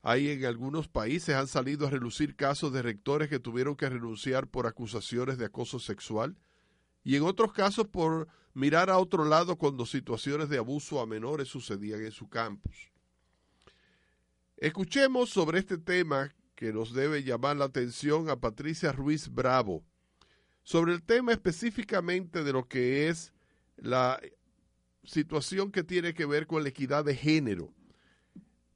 Hay 0.02 0.28
en 0.28 0.44
algunos 0.44 0.86
países 0.86 1.34
han 1.34 1.48
salido 1.48 1.88
a 1.88 1.90
relucir 1.90 2.36
casos 2.36 2.72
de 2.72 2.82
rectores 2.82 3.28
que 3.28 3.40
tuvieron 3.40 3.74
que 3.74 3.88
renunciar 3.88 4.46
por 4.46 4.68
acusaciones 4.68 5.38
de 5.38 5.46
acoso 5.46 5.80
sexual 5.80 6.36
y 7.04 7.16
en 7.16 7.22
otros 7.22 7.52
casos 7.52 7.86
por 7.88 8.28
mirar 8.54 8.90
a 8.90 8.98
otro 8.98 9.24
lado 9.24 9.56
cuando 9.56 9.86
situaciones 9.86 10.48
de 10.48 10.58
abuso 10.58 11.00
a 11.00 11.06
menores 11.06 11.48
sucedían 11.48 12.04
en 12.04 12.10
su 12.10 12.28
campus. 12.28 12.90
Escuchemos 14.56 15.30
sobre 15.30 15.60
este 15.60 15.78
tema 15.78 16.34
que 16.54 16.72
nos 16.72 16.92
debe 16.92 17.22
llamar 17.22 17.56
la 17.56 17.66
atención 17.66 18.28
a 18.30 18.40
Patricia 18.40 18.90
Ruiz 18.90 19.28
Bravo, 19.28 19.84
sobre 20.64 20.92
el 20.92 21.02
tema 21.02 21.32
específicamente 21.32 22.42
de 22.42 22.52
lo 22.52 22.66
que 22.66 23.08
es 23.08 23.32
la 23.76 24.20
situación 25.04 25.70
que 25.70 25.84
tiene 25.84 26.14
que 26.14 26.26
ver 26.26 26.46
con 26.46 26.64
la 26.64 26.70
equidad 26.70 27.04
de 27.04 27.14
género 27.14 27.72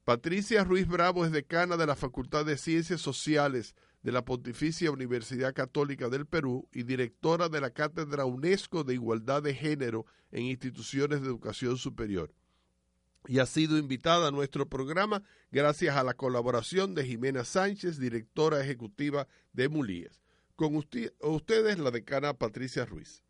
Patricia 0.05 0.64
Ruiz 0.64 0.88
Bravo 0.88 1.25
es 1.25 1.31
decana 1.31 1.76
de 1.76 1.87
la 1.87 1.95
Facultad 1.95 2.45
de 2.45 2.57
Ciencias 2.57 3.00
Sociales 3.00 3.76
de 4.03 4.13
la 4.13 4.25
Pontificia 4.25 4.91
Universidad 4.91 5.55
Católica 5.55 6.09
del 6.09 6.27
Perú 6.27 6.69
y 6.73 6.83
directora 6.83 7.49
de 7.49 7.61
la 7.61 7.71
Cátedra 7.71 8.25
UNESCO 8.25 8.85
de 8.85 8.95
Igualdad 8.95 9.43
de 9.43 9.55
Género 9.55 10.07
en 10.31 10.45
Instituciones 10.45 11.21
de 11.21 11.29
Educación 11.29 11.77
Superior. 11.77 12.35
Y 13.29 13.39
ha 13.39 13.47
sido 13.47 13.79
invitada 13.79 14.29
a 14.29 14.33
nuestro 14.33 14.69
programa 14.69 15.23
gracias 15.53 15.97
a 15.97 16.03
la 16.03 16.15
colaboración 16.15 16.95
de 16.95 17.05
Jimena 17.05 17.45
Sánchez, 17.45 17.99
directora 17.99 18.61
ejecutiva 18.61 19.29
de 19.53 19.69
Mulíes. 19.69 20.21
Con 20.57 20.75
ustedes, 20.75 21.79
la 21.79 21.91
decana 21.91 22.35
Patricia 22.35 22.85
Ruiz. 22.85 23.23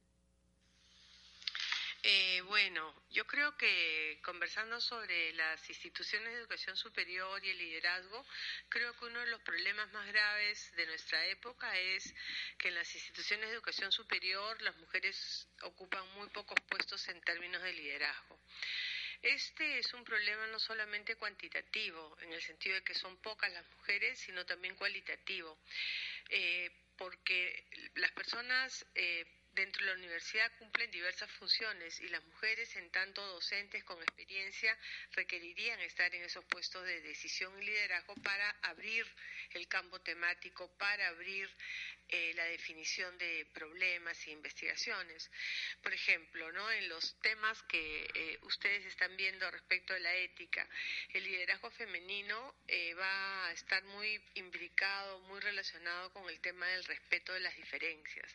Eh, 2.02 2.40
bueno, 2.48 2.82
yo 3.12 3.26
creo 3.26 3.56
que 3.56 4.18
conversando 4.24 4.80
sobre 4.80 5.34
las 5.34 5.68
instituciones 5.68 6.32
de 6.32 6.38
educación 6.40 6.76
superior 6.76 7.44
y 7.44 7.50
el 7.50 7.58
liderazgo, 7.58 8.24
creo 8.68 8.92
que 8.94 9.04
uno 9.04 9.20
de 9.20 9.26
los 9.26 9.42
problemas 9.42 9.92
más 9.92 10.06
graves 10.08 10.72
de 10.76 10.86
nuestra 10.86 11.26
época 11.26 11.78
es 11.78 12.14
que 12.58 12.68
en 12.68 12.74
las 12.74 12.94
instituciones 12.94 13.48
de 13.48 13.54
educación 13.54 13.92
superior 13.92 14.60
las 14.62 14.76
mujeres 14.76 15.46
ocupan 15.62 16.08
muy 16.14 16.28
pocos 16.30 16.58
puestos 16.68 17.06
en 17.08 17.20
términos 17.20 17.62
de 17.62 17.72
liderazgo. 17.74 18.40
Este 19.20 19.78
es 19.78 19.92
un 19.94 20.02
problema 20.02 20.46
no 20.48 20.58
solamente 20.58 21.14
cuantitativo, 21.14 22.16
en 22.22 22.32
el 22.32 22.42
sentido 22.42 22.74
de 22.74 22.82
que 22.82 22.94
son 22.94 23.16
pocas 23.18 23.52
las 23.52 23.68
mujeres, 23.76 24.18
sino 24.18 24.44
también 24.44 24.74
cualitativo, 24.74 25.58
eh, 26.28 26.70
porque 26.96 27.64
las 27.94 28.10
personas 28.12 28.84
eh, 28.94 29.24
dentro 29.54 29.84
de 29.84 29.92
la 29.92 29.98
universidad 29.98 30.50
cumplen 30.58 30.90
diversas 30.90 31.30
funciones 31.32 32.00
y 32.00 32.08
las 32.08 32.24
mujeres, 32.24 32.74
en 32.76 32.90
tanto 32.90 33.24
docentes 33.26 33.84
con 33.84 34.00
experiencia, 34.02 34.76
requerirían 35.12 35.80
estar 35.80 36.14
en 36.14 36.22
esos 36.22 36.44
puestos 36.46 36.84
de 36.84 37.00
decisión 37.02 37.52
y 37.60 37.66
liderazgo 37.66 38.14
para 38.16 38.50
abrir 38.62 39.06
el 39.50 39.68
campo 39.68 40.00
temático, 40.00 40.70
para 40.78 41.08
abrir 41.08 41.50
eh, 42.14 42.34
la 42.34 42.44
definición 42.44 43.16
de 43.16 43.46
problemas 43.54 44.26
e 44.26 44.32
investigaciones. 44.32 45.30
Por 45.82 45.94
ejemplo, 45.94 46.52
¿no? 46.52 46.70
en 46.70 46.86
los 46.90 47.18
temas 47.22 47.62
que 47.62 48.04
eh, 48.14 48.38
ustedes 48.42 48.84
están 48.84 49.16
viendo 49.16 49.50
respecto 49.50 49.94
de 49.94 50.00
la 50.00 50.14
ética, 50.16 50.68
el 51.14 51.24
liderazgo 51.24 51.70
femenino 51.70 52.54
eh, 52.68 52.92
va 52.92 53.46
a 53.46 53.52
estar 53.52 53.82
muy 53.84 54.20
imbricado, 54.34 55.20
muy 55.20 55.40
relacionado 55.40 56.12
con 56.12 56.28
el 56.28 56.38
tema 56.40 56.66
del 56.66 56.84
respeto 56.84 57.32
de 57.32 57.40
las 57.40 57.56
diferencias. 57.56 58.30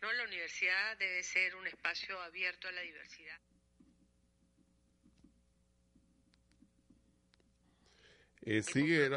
¿no? 0.00 0.10
La 0.10 0.24
universidad 0.24 0.96
debe 0.96 1.22
ser 1.22 1.54
un 1.54 1.66
espacio 1.66 2.18
abierto 2.22 2.66
a 2.68 2.72
la 2.72 2.80
diversidad. 2.80 3.38
sigue 8.62 9.10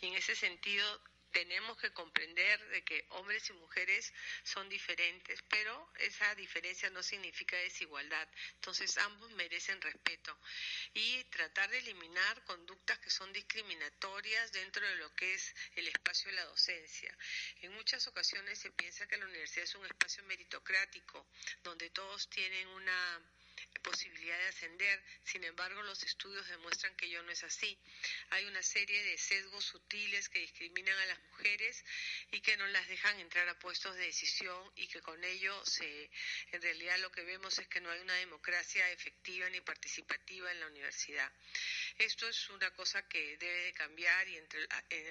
Y 0.00 0.06
en 0.06 0.14
ese 0.14 0.34
sentido 0.34 1.13
tenemos 1.34 1.76
que 1.78 1.92
comprender 1.92 2.64
de 2.68 2.84
que 2.84 3.04
hombres 3.10 3.50
y 3.50 3.52
mujeres 3.54 4.12
son 4.44 4.68
diferentes, 4.68 5.42
pero 5.50 5.92
esa 5.98 6.32
diferencia 6.36 6.88
no 6.90 7.02
significa 7.02 7.56
desigualdad. 7.56 8.28
Entonces 8.54 8.96
ambos 8.98 9.32
merecen 9.32 9.80
respeto 9.82 10.38
y 10.94 11.24
tratar 11.24 11.68
de 11.70 11.78
eliminar 11.78 12.44
conductas 12.44 13.00
que 13.00 13.10
son 13.10 13.32
discriminatorias 13.32 14.52
dentro 14.52 14.86
de 14.86 14.94
lo 14.94 15.12
que 15.16 15.34
es 15.34 15.54
el 15.74 15.88
espacio 15.88 16.30
de 16.30 16.36
la 16.36 16.44
docencia. 16.44 17.12
En 17.62 17.72
muchas 17.72 18.06
ocasiones 18.06 18.60
se 18.60 18.70
piensa 18.70 19.08
que 19.08 19.16
la 19.16 19.26
universidad 19.26 19.64
es 19.64 19.74
un 19.74 19.86
espacio 19.86 20.22
meritocrático, 20.24 21.26
donde 21.64 21.90
todos 21.90 22.30
tienen 22.30 22.68
una 22.68 23.20
posibilidad 23.84 24.38
de 24.38 24.48
ascender. 24.48 25.02
Sin 25.24 25.44
embargo, 25.44 25.82
los 25.82 26.02
estudios 26.02 26.48
demuestran 26.48 26.96
que 26.96 27.08
yo 27.08 27.22
no 27.22 27.30
es 27.30 27.44
así. 27.44 27.78
Hay 28.30 28.44
una 28.46 28.62
serie 28.62 29.02
de 29.04 29.18
sesgos 29.18 29.64
sutiles 29.64 30.28
que 30.28 30.40
discriminan 30.40 30.98
a 30.98 31.06
las 31.06 31.22
mujeres 31.24 31.84
y 32.32 32.40
que 32.40 32.56
no 32.56 32.66
las 32.68 32.88
dejan 32.88 33.20
entrar 33.20 33.48
a 33.48 33.58
puestos 33.58 33.94
de 33.96 34.06
decisión 34.06 34.72
y 34.76 34.88
que 34.88 35.00
con 35.02 35.22
ello 35.22 35.64
se, 35.66 36.10
en 36.52 36.62
realidad 36.62 36.98
lo 36.98 37.12
que 37.12 37.22
vemos 37.22 37.58
es 37.58 37.68
que 37.68 37.80
no 37.80 37.90
hay 37.90 38.00
una 38.00 38.14
democracia 38.14 38.90
efectiva 38.90 39.48
ni 39.50 39.60
participativa 39.60 40.50
en 40.50 40.60
la 40.60 40.66
universidad. 40.66 41.30
Esto 41.98 42.28
es 42.28 42.48
una 42.50 42.70
cosa 42.72 43.06
que 43.08 43.36
debe 43.36 43.64
de 43.64 43.72
cambiar 43.74 44.26
y 44.28 44.36
entre, 44.36 44.66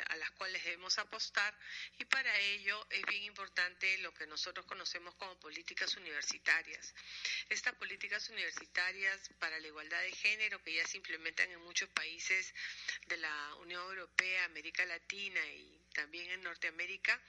a 0.07 0.15
las 0.17 0.31
cuales 0.31 0.63
debemos 0.63 0.97
apostar 0.97 1.57
y 1.99 2.05
para 2.05 2.37
ello 2.39 2.85
es 2.89 3.03
bien 3.03 3.23
importante 3.23 3.97
lo 3.99 4.13
que 4.13 4.27
nosotros 4.27 4.65
conocemos 4.65 5.15
como 5.15 5.39
políticas 5.39 5.95
universitarias. 5.95 6.93
Estas 7.49 7.75
políticas 7.75 8.29
universitarias 8.33 9.29
para 9.39 9.59
la 9.59 9.67
igualdad 9.67 10.01
de 10.01 10.11
género 10.11 10.61
que 10.63 10.73
ya 10.73 10.85
se 10.87 10.97
implementan 10.97 11.49
en 11.51 11.61
muchos 11.61 11.89
países 11.89 12.53
de 13.07 13.17
la 13.17 13.55
Unión 13.55 13.81
Europea, 13.81 14.45
América 14.45 14.85
Latina 14.85 15.39
y 15.45 15.83
también 15.93 16.29
en 16.31 16.41
Norteamérica, 16.41 17.21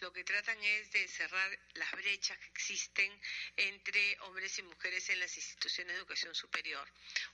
lo 0.00 0.12
que 0.12 0.24
tratan 0.24 0.62
es 0.62 0.92
de 0.92 1.08
cerrar 1.08 1.58
las 1.74 1.90
brechas 1.92 2.38
que 2.38 2.48
existen 2.48 3.10
entre 3.56 4.18
hombres 4.20 4.58
y 4.58 4.62
mujeres 4.62 5.08
en 5.08 5.20
las 5.20 5.36
instituciones 5.36 5.94
de 5.94 5.98
educación 5.98 6.34
superior. 6.34 6.86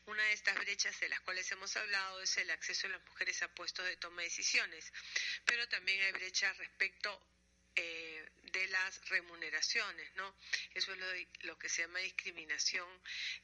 Una 0.06 0.22
de 0.22 0.32
estas 0.32 0.56
brechas 0.56 0.98
de 1.00 1.08
las 1.08 1.20
cuales 1.20 1.50
hemos 1.50 1.76
hablado 1.76 2.22
es 2.22 2.36
el 2.38 2.50
acceso 2.50 2.86
de 2.86 2.94
las 2.94 3.04
mujeres 3.06 3.42
a 3.42 3.54
puestos 3.54 3.84
de 3.84 3.96
toma 3.96 4.22
de 4.22 4.28
decisiones, 4.28 4.92
pero 5.44 5.68
también 5.68 6.00
hay 6.02 6.12
brechas 6.12 6.56
respecto 6.56 7.20
eh, 7.74 8.24
de 8.56 8.68
las 8.68 9.08
remuneraciones, 9.08 10.14
¿no? 10.14 10.34
Eso 10.74 10.92
es 10.92 10.98
lo, 10.98 11.06
lo 11.42 11.58
que 11.58 11.68
se 11.68 11.82
llama 11.82 11.98
discriminación 12.00 12.88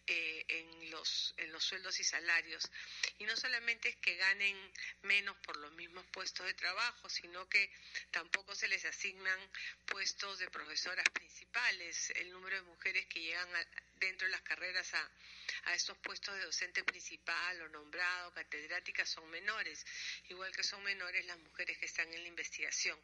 eh, 0.07 0.45
en, 0.49 0.91
los, 0.91 1.35
en 1.37 1.53
los 1.53 1.63
sueldos 1.65 2.01
y 2.01 2.05
salarios. 2.05 2.71
Y 3.19 3.25
no 3.25 3.37
solamente 3.37 3.91
es 3.91 3.97
que 3.97 4.17
ganen 4.17 4.57
menos 5.03 5.37
por 5.39 5.57
los 5.59 5.73
mismos 5.73 6.05
puestos 6.13 6.47
de 6.47 6.55
trabajo, 6.55 7.09
sino 7.09 7.49
que 7.49 7.71
tampoco 8.11 8.55
se 8.55 8.69
les 8.69 8.85
asignan 8.85 9.39
puestos 9.87 10.39
de 10.39 10.51
profesoras 10.51 11.09
principales. 11.11 12.11
El 12.17 12.31
número 12.31 12.57
de 12.57 12.63
mujeres 12.63 13.07
que 13.07 13.21
llegan 13.21 13.49
dentro 14.07 14.27
de 14.27 14.33
las 14.33 14.43
carreras 14.43 14.93
a, 14.95 15.11
a 15.65 15.75
estos 15.75 15.97
puestos 15.99 16.35
de 16.35 16.45
docente 16.45 16.83
principal 16.85 17.63
o 17.63 17.69
nombrado, 17.69 18.33
catedrática, 18.33 19.07
son 19.07 19.29
menores, 19.31 19.85
igual 20.29 20.55
que 20.55 20.63
son 20.63 20.83
menores 20.83 21.25
las 21.27 21.39
mujeres 21.39 21.79
que 21.79 21.87
están 21.87 22.13
en 22.13 22.23
la 22.23 22.29
investigación. 22.29 22.99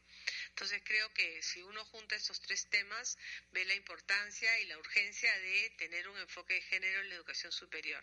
Entonces 0.51 0.83
creo 0.85 1.13
que 1.15 1.43
si 1.43 1.63
uno 1.63 1.85
junta 1.87 2.17
estos 2.17 2.41
tres 2.41 2.69
temas, 2.69 3.17
ve 3.53 3.65
la 3.65 3.75
importancia 3.75 4.61
y 4.61 4.67
la 4.67 4.79
urgencia 4.79 5.33
de 5.39 5.71
tener 5.79 6.09
un 6.09 6.19
enfoque 6.19 6.55
de 6.55 6.63
género 6.63 7.01
en 7.01 7.09
la 7.11 7.15
educación 7.17 7.53
superior. 7.53 8.03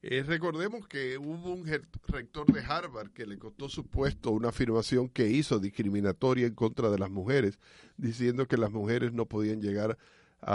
Eh, 0.00 0.22
recordemos 0.22 0.86
que 0.86 1.18
hubo 1.18 1.52
un 1.52 1.66
rector 2.06 2.46
de 2.52 2.60
Harvard 2.60 3.10
que 3.10 3.26
le 3.26 3.36
costó 3.36 3.68
su 3.68 3.84
puesto 3.84 4.30
una 4.30 4.50
afirmación 4.50 5.08
que 5.08 5.26
hizo 5.26 5.58
discriminatoria 5.58 6.46
en 6.46 6.54
contra 6.54 6.88
de 6.88 6.98
las 6.98 7.10
mujeres, 7.10 7.58
diciendo 7.96 8.46
que 8.46 8.56
las 8.56 8.70
mujeres 8.70 9.12
no 9.12 9.26
podían 9.26 9.60
llegar 9.60 9.92
a 9.92 9.98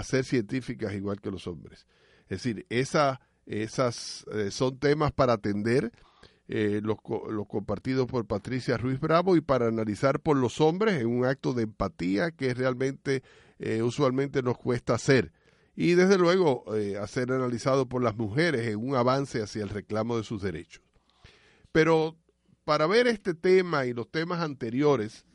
ser 0.03 0.23
científicas 0.25 0.93
igual 0.93 1.19
que 1.21 1.31
los 1.31 1.47
hombres. 1.47 1.87
Es 2.23 2.43
decir, 2.43 2.65
esa, 2.69 3.21
esas 3.45 4.25
eh, 4.33 4.51
son 4.51 4.79
temas 4.79 5.11
para 5.11 5.33
atender. 5.33 5.91
Eh, 6.49 6.81
los, 6.83 6.97
los, 7.29 7.47
compartidos 7.47 8.05
por 8.05 8.27
Patricia 8.27 8.77
Ruiz 8.77 8.99
Bravo 8.99 9.37
y 9.37 9.41
para 9.41 9.67
analizar 9.67 10.19
por 10.19 10.35
los 10.35 10.59
hombres 10.59 10.99
en 10.99 11.07
un 11.07 11.23
acto 11.23 11.53
de 11.53 11.63
empatía 11.63 12.31
que 12.31 12.53
realmente 12.53 13.23
eh, 13.59 13.81
usualmente 13.81 14.43
nos 14.43 14.57
cuesta 14.57 14.93
hacer. 14.93 15.31
Y 15.75 15.93
desde 15.93 16.17
luego 16.17 16.65
a 17.01 17.07
ser 17.07 17.31
analizado 17.31 17.87
por 17.87 18.03
las 18.03 18.15
mujeres 18.15 18.67
en 18.67 18.77
un 18.77 18.95
avance 18.95 19.41
hacia 19.41 19.63
el 19.63 19.69
reclamo 19.69 20.17
de 20.17 20.23
sus 20.23 20.41
derechos. 20.41 20.83
Pero 21.71 22.17
para 22.65 22.87
ver 22.87 23.07
este 23.07 23.33
tema 23.33 23.85
y 23.85 23.93
los 23.93 24.11
temas 24.11 24.41
anteriores 24.41 25.25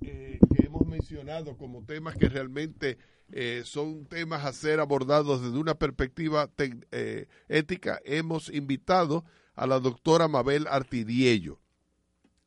que 0.00 0.38
hemos 0.64 0.86
mencionado 0.86 1.56
como 1.56 1.84
temas 1.84 2.16
que 2.16 2.28
realmente 2.28 2.98
eh, 3.32 3.62
son 3.64 4.06
temas 4.06 4.44
a 4.44 4.52
ser 4.52 4.80
abordados 4.80 5.42
desde 5.42 5.58
una 5.58 5.74
perspectiva 5.74 6.50
eh, 6.58 7.26
ética, 7.48 8.00
hemos 8.04 8.48
invitado 8.48 9.24
a 9.54 9.66
la 9.66 9.80
doctora 9.80 10.28
Mabel 10.28 10.66
Artidiello. 10.68 11.60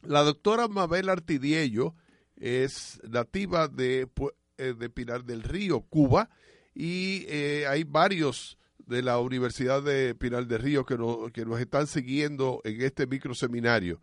La 0.04 0.24
doctora 0.24 0.68
Mabel 0.68 1.10
Artidiello 1.10 1.96
es 2.36 3.02
nativa 3.10 3.68
de, 3.68 4.08
eh, 4.58 4.74
de 4.78 4.90
Pinar 4.90 5.26
del 5.26 5.44
Río, 5.44 5.82
Cuba, 5.82 6.30
y 6.74 7.26
hay 7.66 7.84
varios 7.84 8.60
de 8.78 9.02
la 9.02 9.18
Universidad 9.20 9.82
de 9.82 10.14
Pinar 10.14 10.46
del 10.46 10.62
Río 10.62 10.86
que, 10.86 10.96
que 11.34 11.44
nos 11.44 11.60
están 11.60 11.88
siguiendo 11.88 12.62
en 12.64 12.82
este 12.82 13.08
microseminario. 13.08 14.00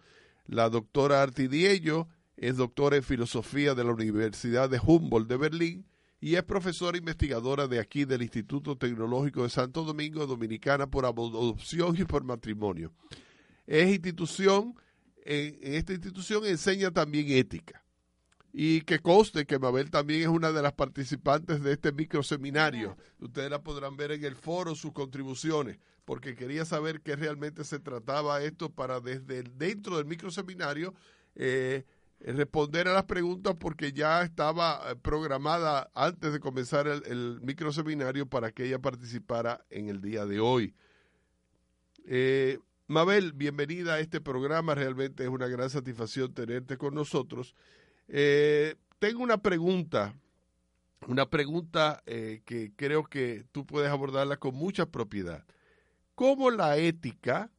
La 0.46 0.68
doctora 0.68 1.22
Artidiello 1.22 2.08
es 2.37 2.56
doctora 2.56 2.96
en 2.96 3.04
filosofía 3.04 3.74
de 3.74 3.84
la 3.84 3.92
Universidad 3.92 4.68
de 4.68 4.80
Humboldt 4.84 5.28
de 5.28 5.37
Berlín 5.37 5.87
y 6.24 6.37
es 6.37 6.42
profesora 6.42 6.96
investigadora 6.96 7.68
de 7.68 7.78
aquí 7.78 8.06
del 8.06 8.22
Instituto 8.22 8.78
Tecnológico 8.78 9.42
de 9.42 9.50
Santo 9.50 9.84
Domingo 9.84 10.26
Dominicana 10.26 10.90
por 10.90 11.04
adopción 11.04 11.94
y 11.98 12.04
por 12.04 12.24
matrimonio. 12.24 12.94
Es 13.66 13.90
institución, 13.90 14.74
en, 15.22 15.58
esta 15.74 15.92
institución 15.92 16.46
enseña 16.46 16.90
también 16.90 17.30
ética. 17.30 17.84
Y 18.54 18.80
que 18.80 19.00
conste 19.00 19.44
que 19.44 19.58
Mabel 19.58 19.90
también 19.90 20.22
es 20.22 20.28
una 20.28 20.50
de 20.50 20.62
las 20.62 20.72
participantes 20.72 21.62
de 21.62 21.72
este 21.72 21.92
microseminario. 21.92 22.96
Ustedes 23.18 23.50
la 23.50 23.62
podrán 23.62 23.94
ver 23.98 24.12
en 24.12 24.24
el 24.24 24.34
foro, 24.34 24.74
sus 24.74 24.92
contribuciones, 24.92 25.78
porque 26.06 26.34
quería 26.34 26.64
saber 26.64 27.02
qué 27.02 27.16
realmente 27.16 27.64
se 27.64 27.80
trataba 27.80 28.42
esto 28.42 28.70
para 28.70 28.98
desde 29.00 29.42
dentro 29.42 29.98
del 29.98 30.06
microseminario 30.06 30.94
eh, 31.34 31.84
eh, 31.84 31.84
responder 32.32 32.88
a 32.88 32.94
las 32.94 33.04
preguntas 33.04 33.54
porque 33.58 33.92
ya 33.92 34.22
estaba 34.22 34.80
eh, 34.90 34.96
programada 34.96 35.90
antes 35.94 36.32
de 36.32 36.40
comenzar 36.40 36.88
el, 36.88 37.02
el 37.06 37.40
microseminario 37.42 38.26
para 38.26 38.50
que 38.50 38.64
ella 38.64 38.78
participara 38.78 39.64
en 39.68 39.88
el 39.88 40.00
día 40.00 40.24
de 40.24 40.40
hoy. 40.40 40.74
Eh, 42.06 42.58
Mabel, 42.87 43.32
bienvenida 43.32 43.94
a 43.94 44.00
este 44.00 44.20
programa. 44.20 44.74
Realmente 44.74 45.24
es 45.24 45.28
una 45.28 45.48
gran 45.48 45.68
satisfacción 45.68 46.32
tenerte 46.32 46.78
con 46.78 46.94
nosotros. 46.94 47.54
tengo 48.06 49.22
una 49.22 49.38
pregunta, 49.38 50.14
una 51.06 51.28
pregunta 51.28 52.02
que 52.04 52.72
creo 52.76 53.04
que 53.04 53.46
tú 53.52 53.64
puedes 53.64 53.90
abordarla 53.90 54.37
con 54.37 54.54
mucha 54.54 54.84
propiedad. 54.87 55.46
¿Cómo 56.14 56.50
la 56.50 56.76
ética 56.76 57.50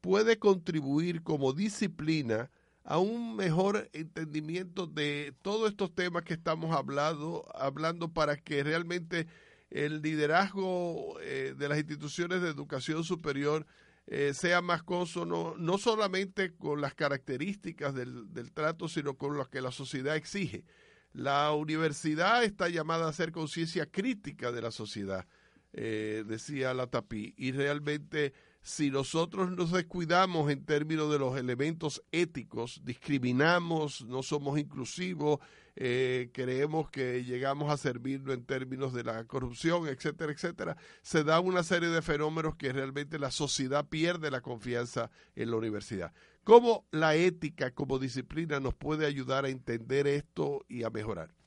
puede 0.00 0.38
contribuir 0.38 1.22
como 1.22 1.52
disciplina 1.52 2.50
a 2.88 2.96
un 2.96 3.36
mejor 3.36 3.90
entendimiento 3.92 4.86
de 4.86 5.34
todos 5.42 5.68
estos 5.68 5.94
temas 5.94 6.22
que 6.22 6.32
estamos 6.32 6.74
hablando, 6.74 7.46
hablando 7.54 8.14
para 8.14 8.38
que 8.38 8.64
realmente 8.64 9.26
el 9.68 10.00
liderazgo 10.00 11.20
eh, 11.20 11.54
de 11.54 11.68
las 11.68 11.76
instituciones 11.76 12.40
de 12.40 12.48
educación 12.48 13.04
superior 13.04 13.66
eh, 14.06 14.32
sea 14.32 14.62
más 14.62 14.82
consono, 14.82 15.54
no 15.58 15.76
solamente 15.76 16.54
con 16.54 16.80
las 16.80 16.94
características 16.94 17.94
del, 17.94 18.32
del 18.32 18.52
trato, 18.52 18.88
sino 18.88 19.18
con 19.18 19.36
lo 19.36 19.44
que 19.50 19.60
la 19.60 19.70
sociedad 19.70 20.16
exige. 20.16 20.64
La 21.12 21.52
universidad 21.52 22.42
está 22.42 22.70
llamada 22.70 23.04
a 23.04 23.10
hacer 23.10 23.32
conciencia 23.32 23.84
crítica 23.84 24.50
de 24.50 24.62
la 24.62 24.70
sociedad, 24.70 25.26
eh, 25.74 26.24
decía 26.26 26.72
la 26.72 26.86
Tapí, 26.86 27.34
y 27.36 27.52
realmente 27.52 28.32
si 28.62 28.90
nosotros 28.90 29.50
nos 29.50 29.72
descuidamos 29.72 30.50
en 30.50 30.64
términos 30.64 31.10
de 31.10 31.18
los 31.18 31.38
elementos 31.38 32.02
éticos, 32.12 32.80
discriminamos, 32.84 34.04
no 34.04 34.22
somos 34.22 34.58
inclusivos, 34.58 35.40
eh, 35.76 36.30
creemos 36.32 36.90
que 36.90 37.24
llegamos 37.24 37.70
a 37.70 37.76
servirlo 37.76 38.32
en 38.32 38.44
términos 38.44 38.92
de 38.92 39.04
la 39.04 39.24
corrupción, 39.24 39.86
etcétera, 39.86 40.32
etcétera, 40.32 40.76
se 41.02 41.22
da 41.22 41.38
una 41.38 41.62
serie 41.62 41.88
de 41.88 42.02
fenómenos 42.02 42.56
que 42.56 42.72
realmente 42.72 43.18
la 43.18 43.30
sociedad 43.30 43.86
pierde 43.88 44.30
la 44.30 44.40
confianza 44.40 45.10
en 45.36 45.52
la 45.52 45.56
universidad. 45.56 46.12
¿Cómo 46.42 46.86
la 46.90 47.14
ética 47.14 47.70
como 47.70 47.98
disciplina 47.98 48.58
nos 48.58 48.74
puede 48.74 49.06
ayudar 49.06 49.44
a 49.44 49.50
entender 49.50 50.08
esto 50.08 50.64
y 50.68 50.82
a 50.82 50.90
mejorar? 50.90 51.37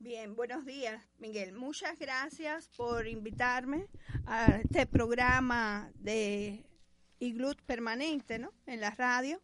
Bien, 0.00 0.36
buenos 0.36 0.64
días, 0.64 1.02
Miguel. 1.18 1.52
Muchas 1.52 1.98
gracias 1.98 2.68
por 2.76 3.08
invitarme 3.08 3.88
a 4.26 4.46
este 4.62 4.86
programa 4.86 5.90
de 5.96 6.64
IGLUT 7.18 7.60
permanente, 7.62 8.38
¿no? 8.38 8.52
En 8.66 8.80
la 8.80 8.90
radio. 8.92 9.42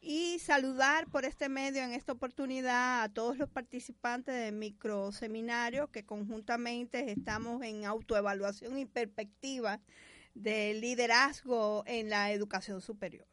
Y 0.00 0.40
saludar 0.40 1.06
por 1.06 1.24
este 1.24 1.48
medio 1.48 1.84
en 1.84 1.92
esta 1.92 2.10
oportunidad 2.10 3.04
a 3.04 3.08
todos 3.10 3.38
los 3.38 3.48
participantes 3.48 4.34
del 4.34 4.56
microseminario 4.56 5.92
que 5.92 6.04
conjuntamente 6.04 7.12
estamos 7.12 7.62
en 7.62 7.84
autoevaluación 7.84 8.80
y 8.80 8.86
perspectiva 8.86 9.80
del 10.34 10.80
liderazgo 10.80 11.84
en 11.86 12.10
la 12.10 12.32
educación 12.32 12.80
superior. 12.80 13.28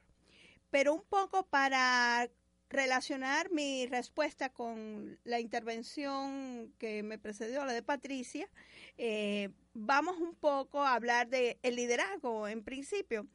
Pero 0.70 0.94
un 0.94 1.04
poco 1.04 1.48
para 1.48 2.30
relacionar 2.70 3.52
mi 3.52 3.88
respuesta 3.88 4.50
con 4.50 5.18
la 5.24 5.40
intervención 5.40 6.72
que 6.78 7.02
me 7.04 7.18
precedió, 7.18 7.66
la 7.66 7.74
de 7.74 7.82
Patricia, 7.82 8.48
eh, 8.98 9.50
vamos 9.74 10.18
un 10.18 10.36
poco 10.36 10.84
a 10.84 10.94
hablar 10.94 11.30
de 11.30 11.58
el 11.64 11.76
liderazgo 11.76 12.48
en 12.48 12.64
principio. 12.64 13.28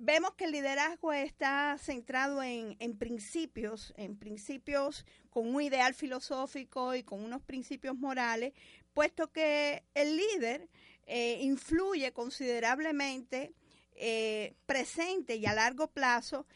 Vemos 0.00 0.34
que 0.34 0.44
el 0.44 0.52
liderazgo 0.52 1.12
está 1.12 1.76
centrado 1.78 2.40
en, 2.42 2.76
principios, 2.98 3.92
en 3.96 4.16
principios 4.16 5.04
con 5.30 5.52
un 5.52 5.60
ideal 5.60 5.92
filosófico 5.92 6.94
y 6.94 7.02
con 7.02 7.24
unos 7.24 7.42
principios 7.42 7.96
morales, 7.96 8.52
puesto 8.92 9.32
que 9.32 9.82
el 9.94 10.16
líder 10.16 10.68
eh, 11.06 11.38
influye 11.40 12.12
considerablemente 12.12 13.54
eh, 13.96 14.54
presente 14.66 15.34
y 15.34 15.46
a 15.46 15.52
largo 15.52 15.88
plazo 15.88 16.46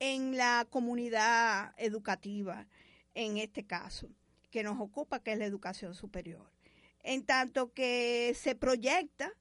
en 0.00 0.36
la 0.36 0.66
comunidad 0.70 1.74
educativa, 1.76 2.66
en 3.14 3.38
este 3.38 3.66
caso, 3.66 4.08
que 4.50 4.62
nos 4.62 4.80
ocupa, 4.80 5.22
que 5.22 5.32
es 5.32 5.38
la 5.38 5.44
educación 5.44 5.94
superior. 5.94 6.50
En 7.02 7.24
tanto 7.24 7.72
que 7.72 8.34
se 8.38 8.54
proyecta 8.54 9.32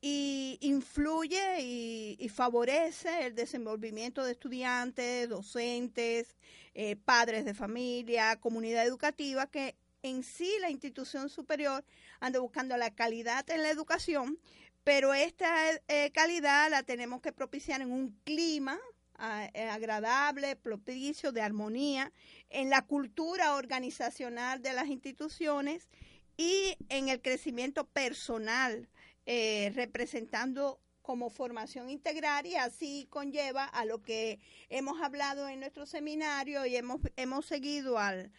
y 0.00 0.58
influye 0.60 1.60
y, 1.60 2.28
favorece 2.28 3.26
el 3.26 3.34
desenvolvimiento 3.34 4.24
de 4.24 4.32
estudiantes, 4.32 5.28
docentes, 5.28 6.36
eh, 6.74 6.96
padres 6.96 7.44
de 7.44 7.54
familia, 7.54 8.36
comunidad 8.36 8.86
educativa, 8.86 9.46
que 9.46 9.76
en 10.02 10.22
sí 10.22 10.50
la 10.60 10.70
institución 10.70 11.28
superior 11.28 11.84
anda 12.20 12.40
buscando 12.40 12.76
la 12.76 12.90
calidad 12.94 13.48
en 13.50 13.62
la 13.62 13.70
educación, 13.70 14.38
pero 14.84 15.12
esta 15.12 15.70
eh, 15.88 16.10
calidad 16.12 16.70
la 16.70 16.82
tenemos 16.82 17.20
que 17.20 17.32
propiciar 17.32 17.82
en 17.82 17.92
un 17.92 18.18
clima 18.24 18.78
agradable, 19.20 20.56
propicio, 20.56 21.32
de 21.32 21.42
armonía 21.42 22.12
en 22.48 22.70
la 22.70 22.82
cultura 22.82 23.54
organizacional 23.54 24.62
de 24.62 24.72
las 24.72 24.88
instituciones 24.88 25.88
y 26.36 26.76
en 26.88 27.08
el 27.08 27.20
crecimiento 27.20 27.84
personal, 27.84 28.88
eh, 29.26 29.72
representando 29.74 30.80
como 31.02 31.28
formación 31.28 31.90
integral 31.90 32.46
y 32.46 32.54
así 32.54 33.06
conlleva 33.10 33.64
a 33.64 33.84
lo 33.84 34.02
que 34.02 34.38
hemos 34.68 35.02
hablado 35.02 35.48
en 35.48 35.60
nuestro 35.60 35.86
seminario 35.86 36.64
y 36.66 36.76
hemos, 36.76 37.00
hemos 37.16 37.46
seguido 37.46 37.98
al, 37.98 38.32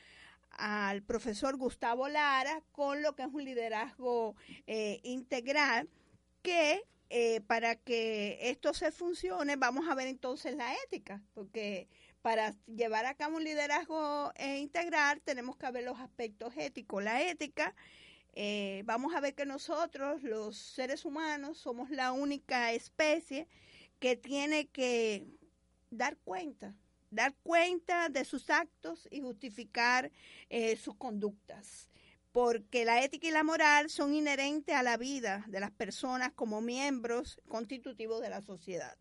al 0.52 1.04
profesor 1.04 1.58
Gustavo 1.58 2.08
Lara 2.08 2.64
con 2.72 3.02
lo 3.02 3.16
que 3.16 3.24
es 3.24 3.30
un 3.32 3.44
liderazgo 3.44 4.36
eh, 4.68 5.00
integral 5.04 5.90
que 6.42 6.84
eh, 7.14 7.42
para 7.42 7.76
que 7.76 8.40
esto 8.42 8.74
se 8.74 8.90
funcione, 8.90 9.58
vamos 9.58 9.90
a 9.90 9.96
ver 9.96 10.08
entonces 10.08 10.56
la 10.56 10.74
ética, 10.86 11.22
porque 11.34 11.90
para 12.22 12.56
llevar 12.68 13.06
a 13.06 13.16
cabo 13.16 13.36
un 13.36 13.44
liderazgo 13.44 14.32
e 14.38 14.60
integral 14.60 15.20
tenemos 15.20 15.58
que 15.58 15.70
ver 15.72 15.84
los 15.84 16.00
aspectos 16.00 16.54
éticos. 16.56 17.04
La 17.04 17.22
ética, 17.22 17.76
eh, 18.32 18.84
vamos 18.86 19.14
a 19.14 19.20
ver 19.20 19.36
que 19.36 19.46
nosotros, 19.46 20.24
los 20.24 20.56
seres 20.56 21.04
humanos, 21.04 21.58
somos 21.58 21.90
la 21.90 22.14
única 22.14 22.72
especie 22.72 23.46
que 24.00 24.16
tiene 24.16 24.68
que 24.68 25.28
dar 25.90 26.16
cuenta, 26.16 26.74
dar 27.10 27.36
cuenta 27.44 28.08
de 28.08 28.24
sus 28.24 28.50
actos 28.50 29.10
y 29.12 29.20
justificar 29.20 30.14
eh, 30.50 30.78
sus 30.78 30.96
conductas. 30.96 31.90
Porque 32.32 32.86
la 32.86 33.04
ética 33.04 33.28
y 33.28 33.32
la 33.32 33.44
moral 33.44 33.90
son 33.90 34.14
inherentes 34.14 34.76
a 34.76 34.84
la 34.84 34.98
vida 34.98 35.44
de 35.48 35.60
las 35.60 35.72
personas 35.72 36.32
como 36.34 36.62
miembros 36.62 37.40
constitutivos 37.48 38.22
de 38.22 38.30
la 38.30 38.42
sociedad. 38.42 38.96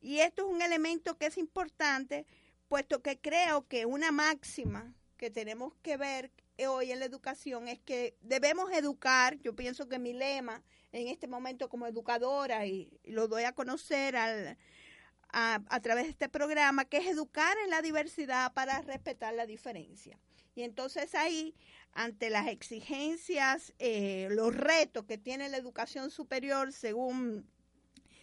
Y 0.00 0.20
esto 0.20 0.46
es 0.46 0.54
un 0.54 0.62
elemento 0.62 1.16
que 1.18 1.26
es 1.26 1.38
importante, 1.38 2.26
puesto 2.68 3.02
que 3.02 3.18
creo 3.20 3.66
que 3.68 3.86
una 3.86 4.12
máxima 4.12 4.94
que 5.16 5.30
tenemos 5.30 5.74
que 5.82 5.96
ver 5.96 6.30
hoy 6.66 6.92
en 6.92 7.00
la 7.00 7.04
educación 7.04 7.68
es 7.68 7.80
que 7.80 8.16
debemos 8.20 8.70
educar, 8.72 9.38
yo 9.40 9.54
pienso 9.54 9.88
que 9.88 9.98
mi 9.98 10.12
lema 10.12 10.62
en 10.92 11.08
este 11.08 11.26
momento 11.26 11.68
como 11.68 11.86
educadora, 11.86 12.66
y, 12.66 13.00
lo 13.04 13.28
doy 13.28 13.44
a 13.44 13.52
conocer 13.52 14.16
al, 14.16 14.56
a, 15.32 15.60
a, 15.68 15.80
través 15.80 16.04
de 16.04 16.10
este 16.10 16.28
programa, 16.28 16.84
que 16.84 16.98
es 16.98 17.06
educar 17.06 17.56
en 17.64 17.70
la 17.70 17.82
diversidad 17.82 18.52
para 18.52 18.80
respetar 18.82 19.34
la 19.34 19.46
diferencia. 19.46 20.18
Y 20.54 20.62
entonces 20.62 21.14
ahí, 21.14 21.54
ante 21.92 22.30
las 22.30 22.48
exigencias, 22.48 23.72
eh, 23.78 24.28
los 24.30 24.54
retos 24.54 25.04
que 25.04 25.18
tiene 25.18 25.48
la 25.48 25.56
educación 25.56 26.10
superior, 26.10 26.72
según 26.72 27.46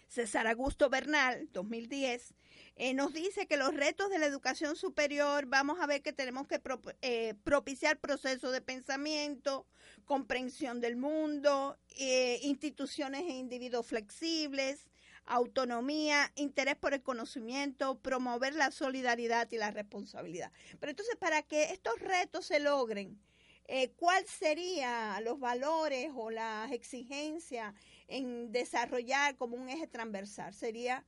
César 0.08 0.46
Augusto 0.48 0.90
Bernal, 0.90 1.48
2010, 1.54 2.34
eh, 2.76 2.94
nos 2.94 3.14
dice 3.14 3.48
que 3.48 3.58
los 3.58 3.74
retos 3.74 4.10
de 4.10 4.20
la 4.20 4.26
educación 4.26 4.76
superior, 4.76 5.46
vamos 5.46 5.80
a 5.80 5.88
ver 5.88 6.02
que 6.02 6.14
tenemos 6.14 6.48
que 6.48 6.60
pro, 6.60 6.82
eh, 7.02 7.34
propiciar 7.44 8.00
procesos 8.00 8.52
de 8.52 8.62
pensamiento, 8.62 9.68
comprensión 10.06 10.82
del 10.82 10.96
mundo, 10.96 11.78
eh, 11.98 12.40
instituciones 12.44 13.22
e 13.22 13.36
individuos 13.36 13.86
flexibles, 13.86 14.88
autonomía, 15.32 16.32
interés 16.36 16.76
por 16.76 16.94
el 16.94 17.02
conocimiento, 17.02 17.98
promover 18.00 18.54
la 18.54 18.70
solidaridad 18.70 19.50
y 19.52 19.58
la 19.58 19.72
responsabilidad. 19.72 20.52
Pero 20.80 20.90
entonces, 20.90 21.16
para 21.16 21.42
que 21.42 21.72
estos 21.72 21.98
retos 22.00 22.46
se 22.46 22.60
logren, 22.60 23.18
eh, 23.66 23.92
¿cuáles 23.92 24.30
serían 24.30 25.24
los 25.24 25.40
valores 25.40 26.12
o 26.14 26.32
las 26.32 26.72
exigencias 26.74 27.74
en 28.08 28.52
desarrollar 28.52 29.38
como 29.38 29.56
un 29.56 29.70
eje 29.70 29.88
transversal? 29.88 30.54
Sería 30.54 31.06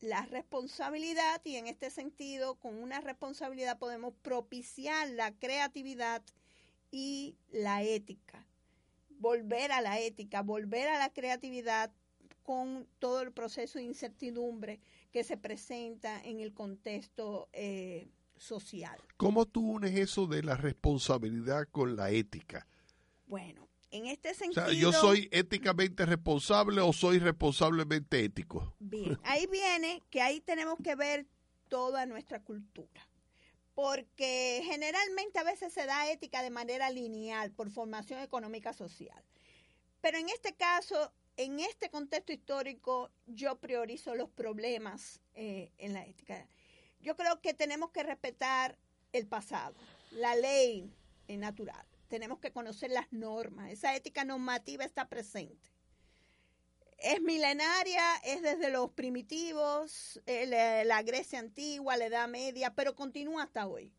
la 0.00 0.26
responsabilidad 0.26 1.40
y 1.44 1.56
en 1.56 1.66
este 1.66 1.88
sentido, 1.88 2.56
con 2.56 2.76
una 2.76 3.00
responsabilidad 3.00 3.78
podemos 3.78 4.12
propiciar 4.20 5.08
la 5.08 5.32
creatividad 5.32 6.22
y 6.90 7.38
la 7.50 7.82
ética. 7.82 8.46
Volver 9.08 9.72
a 9.72 9.80
la 9.80 9.98
ética, 9.98 10.42
volver 10.42 10.88
a 10.88 10.98
la 10.98 11.10
creatividad 11.10 11.90
con 12.42 12.86
todo 12.98 13.22
el 13.22 13.32
proceso 13.32 13.78
de 13.78 13.84
incertidumbre 13.84 14.80
que 15.12 15.24
se 15.24 15.36
presenta 15.36 16.22
en 16.22 16.40
el 16.40 16.52
contexto 16.52 17.48
eh, 17.52 18.08
social. 18.36 18.98
¿Cómo 19.16 19.46
tú 19.46 19.70
unes 19.72 19.96
eso 19.96 20.26
de 20.26 20.42
la 20.42 20.56
responsabilidad 20.56 21.68
con 21.70 21.96
la 21.96 22.10
ética? 22.10 22.66
Bueno, 23.26 23.68
en 23.90 24.06
este 24.06 24.34
sentido... 24.34 24.64
O 24.64 24.68
sea, 24.68 24.78
¿yo 24.78 24.92
soy 24.92 25.28
éticamente 25.30 26.06
responsable 26.06 26.80
o 26.80 26.92
soy 26.92 27.18
responsablemente 27.18 28.24
ético? 28.24 28.74
Bien, 28.78 29.18
ahí 29.24 29.46
viene 29.46 30.02
que 30.10 30.22
ahí 30.22 30.40
tenemos 30.40 30.78
que 30.82 30.94
ver 30.94 31.26
toda 31.68 32.06
nuestra 32.06 32.42
cultura. 32.42 33.06
Porque 33.74 34.62
generalmente 34.64 35.38
a 35.38 35.44
veces 35.44 35.72
se 35.72 35.86
da 35.86 36.10
ética 36.10 36.42
de 36.42 36.50
manera 36.50 36.90
lineal 36.90 37.52
por 37.52 37.70
formación 37.70 38.20
económica 38.20 38.72
social. 38.72 39.24
Pero 40.00 40.18
en 40.18 40.28
este 40.28 40.54
caso 40.54 41.12
en 41.40 41.58
este 41.58 41.88
contexto 41.88 42.32
histórico 42.32 43.10
yo 43.26 43.58
priorizo 43.58 44.14
los 44.14 44.28
problemas 44.28 45.20
eh, 45.34 45.72
en 45.78 45.94
la 45.94 46.04
ética. 46.04 46.46
Yo 47.00 47.16
creo 47.16 47.40
que 47.40 47.54
tenemos 47.54 47.92
que 47.92 48.02
respetar 48.02 48.76
el 49.14 49.26
pasado, 49.26 49.74
la 50.10 50.36
ley 50.36 50.92
natural. 51.28 51.86
Tenemos 52.08 52.40
que 52.40 52.52
conocer 52.52 52.90
las 52.90 53.10
normas. 53.10 53.70
Esa 53.70 53.96
ética 53.96 54.22
normativa 54.22 54.84
está 54.84 55.08
presente. 55.08 55.70
Es 56.98 57.22
milenaria, 57.22 58.16
es 58.24 58.42
desde 58.42 58.68
los 58.68 58.90
primitivos, 58.90 60.20
eh, 60.26 60.84
la 60.84 61.02
Grecia 61.02 61.38
antigua, 61.38 61.96
la 61.96 62.06
Edad 62.06 62.28
Media, 62.28 62.74
pero 62.74 62.94
continúa 62.94 63.44
hasta 63.44 63.66
hoy. 63.66 63.90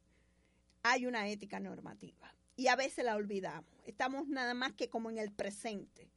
Hay 0.84 1.08
una 1.08 1.28
ética 1.28 1.60
normativa 1.60 2.36
y 2.56 2.68
a 2.68 2.76
veces 2.76 3.04
la 3.04 3.16
olvidamos. 3.16 3.72
Estamos 3.88 4.28
nada 4.28 4.54
más 4.54 4.74
que 4.74 4.90
como 4.90 5.10
en 5.10 5.18
el 5.18 5.32
presente 5.32 6.11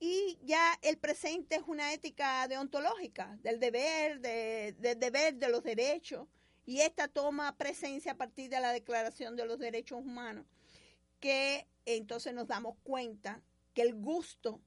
y 0.00 0.38
ya 0.42 0.78
el 0.82 0.98
presente 0.98 1.56
es 1.56 1.62
una 1.66 1.92
ética 1.92 2.46
deontológica 2.48 3.38
del 3.42 3.60
deber, 3.60 4.20
de, 4.20 4.74
del 4.78 4.98
deber 4.98 5.34
de 5.36 5.48
los 5.48 5.62
derechos, 5.62 6.28
y 6.66 6.80
esta 6.80 7.08
toma 7.08 7.56
presencia 7.56 8.12
a 8.12 8.16
partir 8.16 8.50
de 8.50 8.60
la 8.60 8.72
Declaración 8.72 9.36
de 9.36 9.44
los 9.44 9.58
Derechos 9.58 9.98
Humanos, 9.98 10.46
que 11.20 11.66
entonces 11.84 12.34
nos 12.34 12.48
damos 12.48 12.76
cuenta 12.82 13.42
que 13.74 13.82
el 13.82 13.94
gusto 13.94 14.60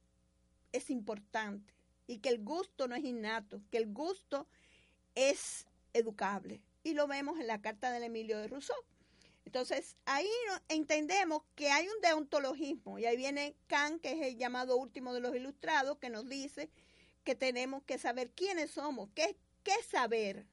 es 0.72 0.90
importante 0.90 1.74
y 2.06 2.20
que 2.20 2.30
el 2.30 2.44
gusto 2.44 2.88
no 2.88 2.96
es 2.96 3.04
innato, 3.04 3.62
que 3.72 3.78
el 3.78 3.92
gusto 3.92 4.48
es 5.16 5.66
educable. 5.94 6.62
Y 6.84 6.94
lo 6.94 7.08
vemos 7.08 7.40
en 7.40 7.48
la 7.48 7.62
carta 7.62 7.92
del 7.92 8.04
Emilio 8.04 8.38
de 8.38 8.48
Rousseau. 8.48 8.78
Entonces, 9.48 9.96
ahí 10.04 10.28
entendemos 10.68 11.42
que 11.56 11.70
hay 11.70 11.88
un 11.88 12.02
deontologismo 12.02 13.00
y 13.00 13.06
ahí 13.06 13.16
viene 13.16 13.56
Kant, 13.68 14.02
que 14.02 14.12
es 14.12 14.22
el 14.28 14.38
llamado 14.38 14.76
último 14.76 15.14
de 15.14 15.22
los 15.22 15.34
ilustrados, 15.34 16.00
que 16.00 16.10
nos 16.10 16.28
dice 16.28 16.70
que 17.24 17.34
tenemos 17.34 17.82
que 17.84 17.98
saber 17.98 18.30
quiénes 18.32 18.72
somos, 18.72 19.08
qué, 19.16 19.38
qué 19.64 19.82
saber, 19.90 20.46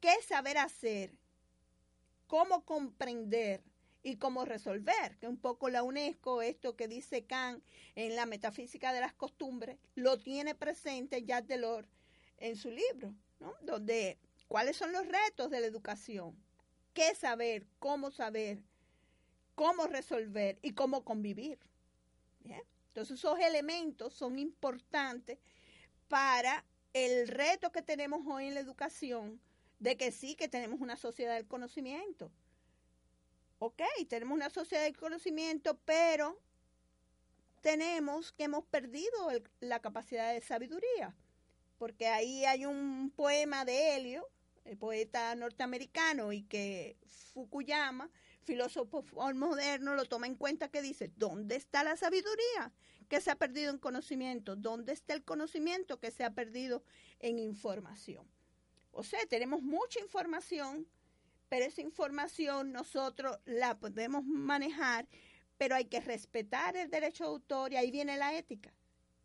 qué 0.00 0.20
saber 0.26 0.58
hacer, 0.58 1.12
cómo 2.26 2.64
comprender 2.64 3.62
y 4.02 4.16
cómo 4.16 4.44
resolver, 4.44 5.16
que 5.20 5.28
un 5.28 5.36
poco 5.36 5.68
la 5.68 5.84
UNESCO, 5.84 6.42
esto 6.42 6.74
que 6.74 6.88
dice 6.88 7.24
Kant 7.24 7.62
en 7.94 8.16
la 8.16 8.26
metafísica 8.26 8.92
de 8.92 8.98
las 8.98 9.12
costumbres, 9.12 9.78
lo 9.94 10.18
tiene 10.18 10.56
presente 10.56 11.24
Jacques 11.24 11.46
Delors 11.46 11.88
en 12.38 12.56
su 12.56 12.72
libro, 12.72 13.14
¿no? 13.38 13.54
donde 13.62 14.18
cuáles 14.48 14.76
son 14.76 14.90
los 14.90 15.06
retos 15.06 15.52
de 15.52 15.60
la 15.60 15.68
educación 15.68 16.36
qué 17.00 17.14
saber, 17.14 17.66
cómo 17.78 18.10
saber, 18.10 18.58
cómo 19.54 19.86
resolver 19.86 20.58
y 20.60 20.74
cómo 20.74 21.02
convivir. 21.02 21.58
Entonces 22.88 23.18
esos 23.18 23.38
elementos 23.38 24.12
son 24.12 24.38
importantes 24.38 25.38
para 26.08 26.62
el 26.92 27.26
reto 27.26 27.72
que 27.72 27.80
tenemos 27.80 28.26
hoy 28.26 28.48
en 28.48 28.54
la 28.54 28.60
educación 28.60 29.40
de 29.78 29.96
que 29.96 30.12
sí 30.12 30.34
que 30.34 30.46
tenemos 30.46 30.78
una 30.82 30.98
sociedad 30.98 31.36
del 31.36 31.46
conocimiento. 31.46 32.30
Ok, 33.60 33.80
tenemos 34.06 34.36
una 34.36 34.50
sociedad 34.50 34.82
del 34.82 34.98
conocimiento, 34.98 35.78
pero 35.86 36.38
tenemos 37.62 38.30
que 38.32 38.44
hemos 38.44 38.64
perdido 38.66 39.30
el, 39.30 39.42
la 39.60 39.80
capacidad 39.80 40.34
de 40.34 40.42
sabiduría, 40.42 41.14
porque 41.78 42.08
ahí 42.08 42.44
hay 42.44 42.66
un 42.66 43.10
poema 43.16 43.64
de 43.64 43.96
Helio 43.96 44.28
el 44.64 44.76
poeta 44.76 45.34
norteamericano, 45.34 46.32
y 46.32 46.42
que 46.42 46.96
Fukuyama, 47.32 48.10
filósofo 48.42 49.04
moderno, 49.34 49.94
lo 49.94 50.04
toma 50.04 50.26
en 50.26 50.34
cuenta 50.34 50.68
que 50.68 50.82
dice, 50.82 51.10
¿dónde 51.16 51.56
está 51.56 51.84
la 51.84 51.96
sabiduría 51.96 52.72
que 53.08 53.20
se 53.20 53.30
ha 53.30 53.36
perdido 53.36 53.70
en 53.70 53.78
conocimiento? 53.78 54.56
¿Dónde 54.56 54.92
está 54.92 55.14
el 55.14 55.24
conocimiento 55.24 55.98
que 55.98 56.10
se 56.10 56.24
ha 56.24 56.30
perdido 56.30 56.82
en 57.18 57.38
información? 57.38 58.26
O 58.92 59.02
sea, 59.02 59.20
tenemos 59.26 59.62
mucha 59.62 60.00
información, 60.00 60.86
pero 61.48 61.64
esa 61.64 61.80
información 61.80 62.72
nosotros 62.72 63.38
la 63.44 63.78
podemos 63.78 64.24
manejar, 64.24 65.08
pero 65.58 65.74
hay 65.74 65.84
que 65.84 66.00
respetar 66.00 66.76
el 66.76 66.90
derecho 66.90 67.24
de 67.24 67.30
autor 67.30 67.72
y 67.72 67.76
ahí 67.76 67.90
viene 67.90 68.16
la 68.16 68.34
ética 68.36 68.72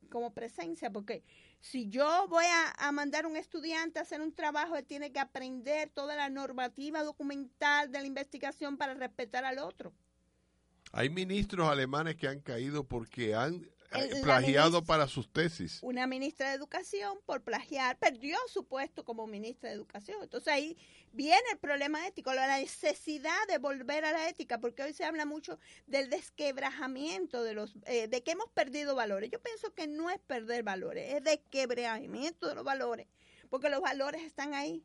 como 0.10 0.34
presencia, 0.34 0.92
porque 0.92 1.24
si 1.62 1.90
yo 1.90 2.28
voy 2.30 2.46
a, 2.46 2.88
a, 2.88 2.92
mandar 2.92 3.26
un 3.26 3.36
estudiante 3.36 4.00
a 4.00 4.04
hacer 4.04 4.22
un 4.22 4.34
trabajo, 4.34 4.76
él 4.76 4.86
tiene 4.86 5.12
que 5.12 5.20
aprender 5.20 5.90
toda 5.90 6.16
la 6.16 6.30
normativa 6.30 7.04
documental 7.04 7.92
de 7.92 8.02
la 8.02 8.08
investigación 8.08 8.78
para 8.78 8.94
respetar 8.94 9.46
al 9.46 9.60
otro. 9.60 9.94
Hay 10.92 11.10
ministros 11.10 11.68
alemanes 11.70 12.16
que 12.16 12.28
han 12.28 12.40
caído 12.40 12.86
porque 12.86 13.36
han 13.36 13.68
el, 14.00 14.22
plagiado 14.22 14.84
para 14.84 15.08
sus 15.08 15.32
tesis. 15.32 15.80
Una 15.82 16.08
ministra 16.08 16.50
de 16.50 16.56
Educación, 16.56 17.18
por 17.26 17.42
plagiar, 17.42 17.98
perdió 17.98 18.38
su 18.48 18.66
puesto 18.66 19.04
como 19.04 19.28
ministra 19.28 19.70
de 19.70 19.76
Educación. 19.76 20.18
Entonces 20.22 20.54
ahí 20.54 20.78
viene 21.12 21.44
el 21.52 21.58
problema 21.58 22.06
ético, 22.08 22.34
la 22.34 22.58
necesidad 22.58 23.48
de 23.48 23.58
volver 23.58 24.06
a 24.06 24.12
la 24.12 24.30
ética, 24.30 24.60
porque 24.60 24.84
hoy 24.84 24.94
se 24.94 25.06
habla 25.06 25.26
mucho 25.26 25.60
del 25.88 26.10
desquebrajamiento 26.10 27.44
de 27.44 27.54
los, 27.54 27.76
eh, 27.86 28.08
de 28.08 28.24
que 28.24 28.32
hemos 28.32 28.50
perdido 28.50 28.96
valores. 28.96 29.32
Yo 29.32 29.42
pienso 29.42 29.74
que 29.74 29.88
no 29.88 30.10
es 30.10 30.20
perder 30.20 30.64
valores, 30.64 31.14
es 31.14 31.24
desquebrajamiento 31.24 32.48
de 32.48 32.56
los 32.56 32.64
valores, 32.64 33.08
porque 33.50 33.70
los 33.70 33.82
valores 33.82 34.24
están 34.24 34.54
ahí. 34.54 34.84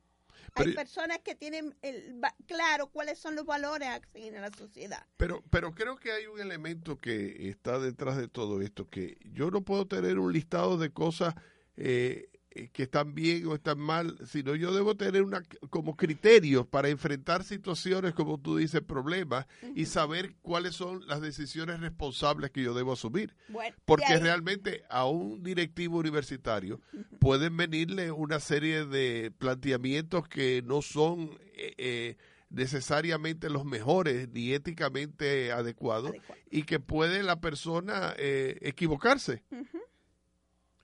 Hay 0.55 0.75
personas 0.75 1.19
que 1.19 1.35
tienen 1.35 1.77
el, 1.83 2.21
claro 2.47 2.89
cuáles 2.89 3.19
son 3.19 3.35
los 3.35 3.47
valores 3.47 3.89
a 3.89 4.01
seguir 4.13 4.35
en 4.35 4.43
la 4.43 4.51
sociedad. 4.51 5.07
Pero, 5.17 5.43
pero 5.51 5.73
creo 5.75 5.97
que 5.97 6.13
hay 6.13 6.27
un 6.27 6.41
elemento 6.41 6.99
que 6.99 7.49
está 7.49 7.79
detrás 7.79 8.17
de 8.17 8.29
todo 8.29 8.61
esto, 8.63 8.89
que 8.89 9.19
yo 9.25 9.51
no 9.51 9.63
puedo 9.63 9.87
tener 9.87 10.19
un 10.19 10.33
listado 10.33 10.79
de 10.79 10.91
cosas 10.91 11.35
eh, 11.77 12.29
eh, 12.30 12.30
que 12.51 12.83
están 12.83 13.15
bien 13.15 13.47
o 13.47 13.55
están 13.55 13.79
mal, 13.79 14.19
sino 14.27 14.57
yo 14.57 14.75
debo 14.75 14.97
tener 14.97 15.23
una 15.23 15.43
como 15.71 15.97
criterios 15.97 16.67
para 16.67 16.89
enfrentar 16.89 17.45
situaciones, 17.45 18.13
como 18.13 18.39
tú 18.39 18.57
dices, 18.57 18.81
problemas 18.81 19.47
y 19.77 19.87
saber 19.87 20.35
cuáles 20.43 20.75
son 20.75 21.07
las 21.07 21.21
decisiones 21.21 21.79
responsables 21.79 22.51
que 22.51 22.63
yo 22.63 22.75
debo 22.75 22.93
asumir. 22.93 23.37
Porque 23.85 24.19
realmente 24.19 24.83
a 24.91 25.07
un 25.07 25.45
directivo 25.45 25.99
universitario 25.99 26.81
pueden 27.21 27.57
venirle 27.57 28.11
una 28.11 28.41
serie 28.41 28.85
de 28.85 29.33
planteamientos 29.39 30.27
que 30.27 30.63
no 30.63 30.83
son 30.83 31.39
eh, 31.55 31.75
eh, 31.79 32.17
necesariamente 32.49 33.49
los 33.49 33.65
mejores 33.65 34.29
ni 34.31 34.53
éticamente 34.53 35.53
adecuados 35.53 36.13
y 36.51 36.65
que 36.65 36.81
puede 36.81 37.23
la 37.23 37.41
persona 37.41 38.13
equivocarse. 38.19 39.45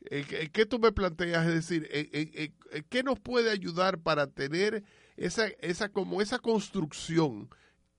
¿Qué 0.09 0.67
tú 0.67 0.79
me 0.79 0.93
planteas? 0.93 1.47
Es 1.47 1.55
decir, 1.55 1.89
¿qué 2.89 3.03
nos 3.03 3.19
puede 3.21 3.51
ayudar 3.51 3.99
para 3.99 4.27
tener 4.27 4.85
esa, 5.17 5.47
esa, 5.61 5.89
como 5.89 6.21
esa 6.21 6.39
construcción 6.39 7.49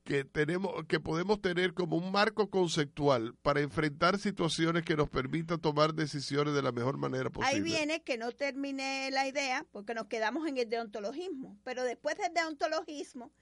que 0.08 0.24
tenemos, 0.24 0.86
que 0.88 1.02
podemos 1.02 1.42
tener 1.42 1.74
como 1.74 1.98
un 1.98 2.12
marco 2.14 2.50
conceptual 2.50 3.36
para 3.42 3.60
enfrentar 3.60 4.18
situaciones 4.18 4.84
que 4.84 4.96
nos 4.96 5.10
permitan 5.10 5.60
tomar 5.60 5.94
decisiones 5.94 6.54
de 6.54 6.62
la 6.62 6.72
mejor 6.72 6.98
manera 6.98 7.30
posible? 7.30 7.58
Ahí 7.58 7.62
viene 7.62 8.02
que 8.02 8.18
no 8.18 8.32
termine 8.32 9.12
la 9.12 9.28
idea, 9.28 9.66
porque 9.72 9.94
nos 9.94 10.08
quedamos 10.08 10.48
en 10.48 10.58
el 10.58 10.70
deontologismo, 10.70 11.58
pero 11.64 11.84
después 11.84 12.18
del 12.18 12.34
deontologismo 12.34 13.34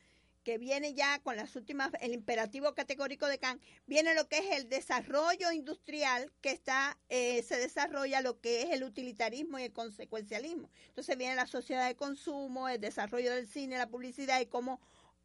que 0.45 0.59
viene 0.59 0.93
ya 0.93 1.19
con 1.23 1.35
las 1.35 1.55
últimas, 1.55 1.91
el 1.99 2.13
imperativo 2.13 2.75
categórico 2.75 3.25
de 3.25 3.39
Kant, 3.39 3.61
viene 3.87 4.13
lo 4.13 4.29
que 4.29 4.37
es 4.37 4.45
el 4.51 4.69
desarrollo 4.69 5.51
industrial 5.51 6.31
que 6.39 6.51
está, 6.51 6.99
eh, 7.09 7.41
se 7.41 7.57
desarrolla 7.57 8.21
lo 8.21 8.39
que 8.39 8.61
es 8.61 8.69
el 8.69 8.83
utilitarismo 8.83 9.57
y 9.57 9.63
el 9.63 9.73
consecuencialismo. 9.73 10.69
Entonces 10.87 11.17
viene 11.17 11.35
la 11.35 11.47
sociedad 11.47 11.87
de 11.87 11.95
consumo, 11.95 12.69
el 12.69 12.79
desarrollo 12.79 13.33
del 13.33 13.47
cine, 13.47 13.79
la 13.79 13.89
publicidad 13.89 14.39
y 14.39 14.45
cómo 14.45 14.79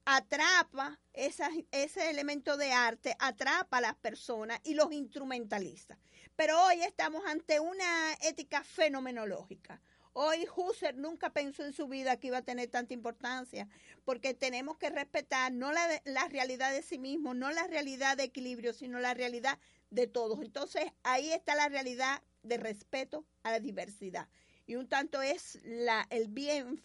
atrapa 0.06 0.98
ese 1.12 2.10
elemento 2.10 2.56
de 2.56 2.72
arte, 2.72 3.14
atrapa 3.18 3.76
a 3.76 3.82
las 3.82 3.96
personas 3.96 4.58
y 4.64 4.72
los 4.72 4.90
instrumentaliza. 4.90 5.98
Pero 6.34 6.64
hoy 6.64 6.80
estamos 6.80 7.22
ante 7.26 7.60
una 7.60 8.14
ética 8.22 8.64
fenomenológica 8.64 9.82
Hoy 10.12 10.46
Husserl 10.56 11.00
nunca 11.00 11.30
pensó 11.32 11.64
en 11.64 11.72
su 11.72 11.86
vida 11.86 12.18
que 12.18 12.28
iba 12.28 12.38
a 12.38 12.42
tener 12.42 12.68
tanta 12.68 12.94
importancia, 12.94 13.68
porque 14.04 14.34
tenemos 14.34 14.76
que 14.76 14.90
respetar 14.90 15.52
no 15.52 15.72
la, 15.72 16.28
realidad 16.28 16.72
de 16.72 16.82
sí 16.82 16.98
mismo, 16.98 17.32
no 17.32 17.50
la 17.52 17.66
realidad 17.68 18.16
de 18.16 18.24
equilibrio, 18.24 18.72
sino 18.72 18.98
la 18.98 19.14
realidad 19.14 19.58
de 19.90 20.08
todos. 20.08 20.40
Entonces 20.42 20.92
ahí 21.04 21.30
está 21.30 21.54
la 21.54 21.68
realidad 21.68 22.22
de 22.42 22.56
respeto 22.56 23.24
a 23.44 23.52
la 23.52 23.60
diversidad. 23.60 24.28
Y 24.66 24.76
un 24.76 24.88
tanto 24.88 25.22
es 25.22 25.58
la, 25.64 26.06
el, 26.10 26.28
bien 26.28 26.82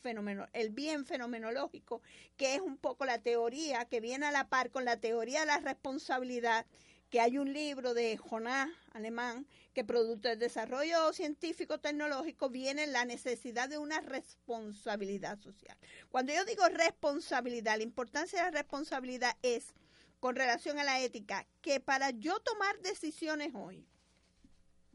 el 0.54 0.70
bien 0.70 1.06
fenomenológico, 1.06 2.02
que 2.38 2.56
es 2.56 2.62
un 2.62 2.78
poco 2.78 3.06
la 3.06 3.22
teoría 3.22 3.86
que 3.86 4.02
viene 4.02 4.26
a 4.26 4.32
la 4.32 4.50
par 4.50 4.72
con 4.72 4.86
la 4.86 4.98
teoría 4.98 5.42
de 5.42 5.46
la 5.48 5.60
responsabilidad 5.60 6.66
que 7.10 7.20
hay 7.22 7.38
un 7.38 7.54
libro 7.54 7.94
de 7.94 8.18
Jonás, 8.18 8.70
alemán, 8.94 9.48
que 9.74 9.84
producto 9.84 10.30
del 10.30 10.40
desarrollo 10.40 11.12
científico 11.14 11.80
tecnológico 11.80 12.50
viene 12.50 12.88
la 12.88 13.06
necesidad 13.06 13.70
de 13.70 13.78
una 13.78 14.02
responsabilidad 14.02 15.40
social. 15.40 15.78
Cuando 16.10 16.34
yo 16.34 16.46
digo 16.46 16.68
responsabilidad, 16.70 17.78
la 17.78 17.84
importancia 17.84 18.40
de 18.40 18.52
la 18.52 18.62
responsabilidad 18.62 19.36
es 19.42 19.74
con 20.20 20.36
relación 20.36 20.80
a 20.80 20.84
la 20.84 21.02
ética, 21.02 21.46
que 21.62 21.80
para 21.80 22.10
yo 22.10 22.40
tomar 22.40 22.80
decisiones 22.80 23.52
hoy, 23.54 23.86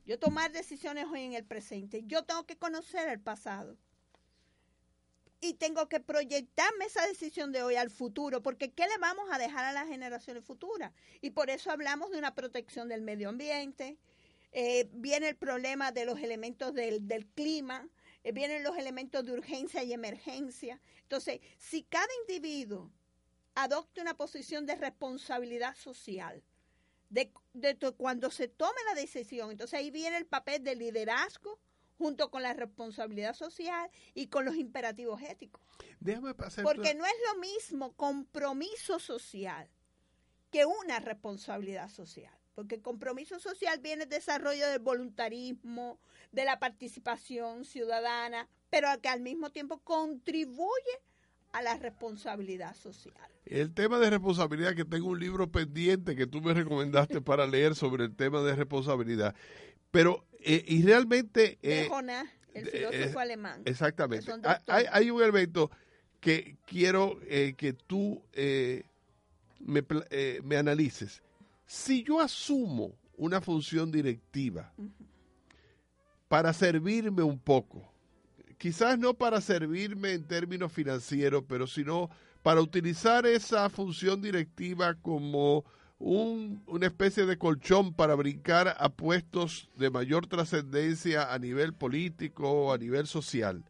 yo 0.04 0.18
tomar 0.18 0.50
decisiones 0.50 1.06
hoy 1.06 1.22
en 1.22 1.34
el 1.34 1.44
presente, 1.44 2.02
yo 2.06 2.24
tengo 2.24 2.44
que 2.44 2.56
conocer 2.56 3.08
el 3.08 3.20
pasado 3.20 3.76
y 5.40 5.54
tengo 5.54 5.88
que 5.88 6.00
proyectarme 6.00 6.84
esa 6.84 7.06
decisión 7.06 7.50
de 7.50 7.62
hoy 7.62 7.76
al 7.76 7.90
futuro, 7.90 8.42
porque 8.42 8.72
¿qué 8.72 8.86
le 8.86 8.98
vamos 8.98 9.28
a 9.30 9.38
dejar 9.38 9.64
a 9.64 9.72
las 9.72 9.88
generaciones 9.88 10.44
futuras? 10.44 10.92
Y 11.22 11.30
por 11.30 11.48
eso 11.48 11.70
hablamos 11.70 12.10
de 12.10 12.18
una 12.18 12.34
protección 12.34 12.88
del 12.88 13.00
medio 13.00 13.30
ambiente, 13.30 13.96
eh, 14.52 14.88
viene 14.92 15.28
el 15.28 15.36
problema 15.36 15.92
de 15.92 16.04
los 16.04 16.20
elementos 16.20 16.74
del, 16.74 17.26
clima, 17.34 17.88
eh, 18.22 18.32
vienen 18.32 18.62
los 18.62 18.76
elementos 18.76 19.24
de 19.24 19.32
urgencia 19.32 19.82
y 19.82 19.92
emergencia. 19.92 20.80
Entonces, 21.02 21.40
si 21.56 21.84
cada 21.84 22.08
individuo 22.26 22.90
adopte 23.54 24.00
una 24.00 24.16
posición 24.16 24.66
de 24.66 24.74
responsabilidad 24.74 25.74
social, 25.74 26.42
de, 27.08 27.32
de, 27.54 27.76
cuando 27.96 28.30
se 28.30 28.48
tome 28.48 28.78
la 28.86 29.00
decisión, 29.00 29.50
entonces 29.50 29.78
ahí 29.78 29.90
viene 29.90 30.16
el 30.16 30.26
papel 30.26 30.62
del 30.62 30.80
liderazgo, 30.80 31.58
junto 32.00 32.30
con 32.30 32.42
la 32.42 32.54
responsabilidad 32.54 33.34
social 33.34 33.90
y 34.14 34.28
con 34.28 34.46
los 34.46 34.56
imperativos 34.56 35.20
éticos. 35.20 35.60
Déjame 36.00 36.32
pasar 36.32 36.64
Porque 36.64 36.94
no 36.94 37.04
es 37.04 37.12
lo 37.30 37.40
mismo 37.40 37.92
compromiso 37.92 38.98
social 38.98 39.68
que 40.50 40.64
una 40.64 40.98
responsabilidad 40.98 41.90
social. 41.90 42.32
Porque 42.54 42.76
el 42.76 42.80
compromiso 42.80 43.38
social 43.38 43.80
viene 43.80 44.06
del 44.06 44.18
desarrollo 44.18 44.66
del 44.66 44.78
voluntarismo, 44.78 46.00
de 46.32 46.46
la 46.46 46.58
participación 46.58 47.66
ciudadana, 47.66 48.48
pero 48.70 48.88
que 49.02 49.10
al 49.10 49.20
mismo 49.20 49.50
tiempo 49.50 49.80
contribuye 49.84 50.94
a 51.52 51.60
la 51.60 51.76
responsabilidad 51.76 52.74
social. 52.76 53.14
El 53.44 53.74
tema 53.74 53.98
de 53.98 54.08
responsabilidad, 54.08 54.74
que 54.74 54.86
tengo 54.86 55.08
un 55.08 55.20
libro 55.20 55.52
pendiente 55.52 56.16
que 56.16 56.26
tú 56.26 56.40
me 56.40 56.54
recomendaste 56.54 57.20
para 57.20 57.46
leer 57.46 57.74
sobre 57.74 58.04
el 58.04 58.16
tema 58.16 58.40
de 58.40 58.56
responsabilidad. 58.56 59.34
Pero, 59.90 60.24
eh, 60.42 60.64
y 60.66 60.82
realmente... 60.82 61.58
Eh, 61.62 61.88
el 62.52 62.66
filósofo 62.66 63.20
eh, 63.20 63.22
alemán. 63.22 63.62
Exactamente. 63.64 64.32
Hay, 64.66 64.84
hay, 64.90 65.10
un 65.10 65.22
elemento 65.22 65.70
que 66.18 66.56
quiero 66.66 67.20
que 67.20 67.76
tú 67.86 68.22
me, 69.60 69.84
me, 70.42 70.56
analices. 70.56 71.22
Si 71.64 72.02
yo 72.02 72.20
asumo 72.20 72.92
una 73.16 73.40
función 73.40 73.92
directiva 73.92 74.72
para 76.26 76.52
servirme 76.52 77.22
un 77.22 77.38
poco, 77.38 77.88
quizás 78.58 78.98
no 78.98 79.14
para 79.14 79.40
servirme 79.40 80.12
en 80.12 80.26
términos 80.26 80.72
financieros, 80.72 81.44
pero 81.48 81.68
sino 81.68 82.10
para 82.42 82.60
utilizar 82.60 83.26
esa 83.26 83.68
función 83.70 84.20
directiva 84.20 84.94
como 84.94 85.64
un, 86.00 86.62
una 86.66 86.86
especie 86.86 87.26
de 87.26 87.36
colchón 87.36 87.92
para 87.92 88.14
brincar 88.14 88.74
a 88.78 88.88
puestos 88.88 89.68
de 89.76 89.90
mayor 89.90 90.26
trascendencia 90.26 91.32
a 91.32 91.38
nivel 91.38 91.74
político 91.74 92.50
o 92.50 92.72
a 92.72 92.78
nivel 92.78 93.06
social. 93.06 93.64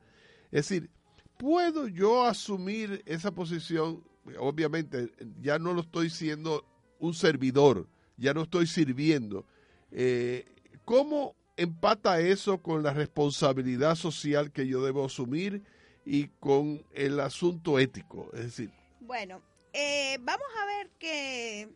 Es 0.53 0.69
decir, 0.69 0.90
¿puedo 1.37 1.88
yo 1.88 2.25
asumir 2.25 3.03
esa 3.05 3.33
posición? 3.33 4.05
Obviamente, 4.38 5.12
ya 5.40 5.59
no 5.59 5.75
lo 5.75 5.81
estoy 5.81 6.09
siendo 6.09 6.64
un 7.01 7.14
servidor, 7.14 7.88
ya 8.16 8.33
no 8.33 8.43
estoy 8.43 8.69
sirviendo. 8.69 9.45
Eh, 9.90 10.47
¿Cómo 10.85 11.35
empata 11.57 12.21
eso 12.21 12.62
con 12.62 12.85
la 12.85 12.93
responsabilidad 12.93 13.97
social 13.97 14.53
que 14.53 14.69
yo 14.69 14.85
debo 14.85 15.05
asumir 15.05 15.64
y 16.05 16.29
con 16.38 16.85
el 16.93 17.19
asunto 17.19 17.81
ético? 17.81 18.31
Es 18.35 18.43
decir, 18.43 18.71
bueno, 19.01 19.43
eh, 19.73 20.16
vamos 20.21 20.47
a 20.62 20.66
ver 20.66 20.90
que 20.99 21.69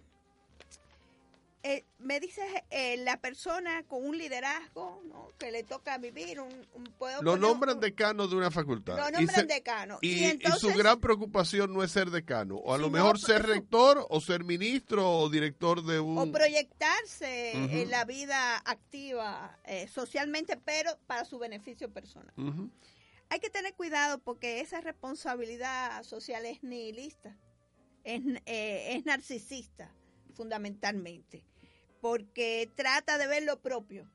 eh, 1.66 1.86
me 1.96 2.20
dices 2.20 2.44
eh, 2.68 2.98
la 2.98 3.18
persona 3.22 3.84
con 3.84 4.04
un 4.04 4.18
liderazgo 4.18 5.02
que 5.38 5.50
le 5.50 5.62
toca 5.62 5.96
vivir 5.96 6.38
un, 6.38 6.50
puedo 6.98 7.22
lo 7.22 7.38
nombran 7.38 7.80
decano 7.80 8.28
de 8.28 8.36
una 8.36 8.50
facultad. 8.50 8.98
Lo 8.98 9.10
nombran 9.10 9.46
decano. 9.46 9.98
y, 10.02 10.38
su 10.58 10.74
gran 10.74 11.00
preocupación 11.00 11.72
no 11.72 11.82
es 11.82 11.90
ser 11.90 12.10
decano. 12.10 12.56
O 12.56 12.74
a 12.74 12.76
lo 12.76 12.90
mejor 12.90 13.18
ser 13.18 13.46
rector 13.46 14.06
o 14.10 14.20
ser 14.20 14.44
ministro 14.44 15.10
o 15.10 15.30
director 15.30 15.82
de 15.82 16.00
un 16.00 16.18
o 16.18 16.30
proyectarse 16.30 17.52
en 17.52 17.90
la 17.90 18.04
vida 18.04 18.58
activa 18.66 19.58
eh, 19.64 19.88
socialmente 19.88 20.58
pero 20.58 20.90
para 21.06 21.24
su 21.24 21.38
beneficio 21.38 21.90
personal. 21.90 22.34
Hay 23.30 23.40
que 23.40 23.48
tener 23.48 23.72
cuidado 23.72 24.18
porque 24.18 24.60
esa 24.60 24.82
responsabilidad 24.82 26.02
social 26.02 26.44
es 26.44 26.62
nihilista 26.62 27.34
es, 28.04 28.20
es 28.44 29.06
narcisista 29.06 29.90
fundamentalmente 30.34 31.42
porque 32.04 32.70
trata 32.74 33.16
de 33.16 33.26
ver 33.26 33.44
lo 33.44 33.62
propio 33.62 34.06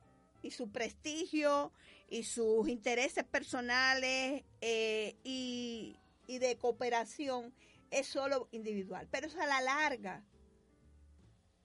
y 0.43 0.51
su 0.51 0.69
prestigio 0.69 1.73
y 2.07 2.21
sus 2.21 2.69
intereses 2.69 3.23
personales 3.23 4.43
eh, 4.61 5.15
y, 5.23 5.97
de 6.27 6.55
cooperación 6.57 7.51
es 7.89 8.05
solo 8.05 8.47
individual. 8.51 9.07
Pero 9.09 9.25
eso 9.25 9.41
a 9.41 9.47
la 9.47 9.61
larga 9.61 10.23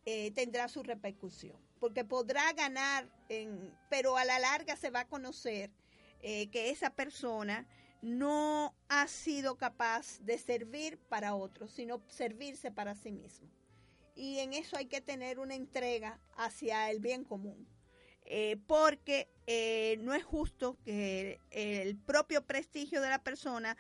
eh, 0.07 0.31
tendrá 0.31 0.69
su 0.69 0.83
repercusión, 0.83 1.59
porque 1.79 2.07
podrá 2.07 2.55
ganar, 2.55 3.07
en, 3.29 3.77
pero 3.91 4.17
a 4.17 4.25
la 4.25 4.39
larga 4.39 4.77
se 4.77 4.89
va 4.89 5.01
a 5.01 5.09
conocer 5.09 5.71
eh, 6.23 6.49
que 6.49 6.71
esa 6.71 6.89
persona 6.89 7.69
no 8.01 8.75
ha 8.89 9.09
sido 9.09 9.59
capaz 9.59 10.21
de 10.21 10.39
servir 10.39 10.97
para 10.97 11.35
otros, 11.35 11.71
sino 11.71 12.01
servirse 12.09 12.71
para 12.71 12.95
sí 12.95 13.13
mismo 13.13 13.51
y 14.15 14.39
en 14.39 14.53
eso 14.53 14.77
hay 14.77 14.87
que 14.87 15.01
tener 15.01 15.39
una 15.39 15.55
entrega 15.55 16.21
hacia 16.37 16.91
el 16.91 17.01
bien 17.01 17.25
común. 17.25 17.67
eh, 18.27 18.57
porque 18.67 19.29
eh, 19.47 19.99
no 20.01 20.15
es 20.15 20.25
justo 20.25 20.79
que 20.83 21.39
el 21.51 21.97
propio 21.97 22.43
prestigio 22.43 23.03
de 23.03 23.11
la 23.11 23.23
persona 23.23 23.77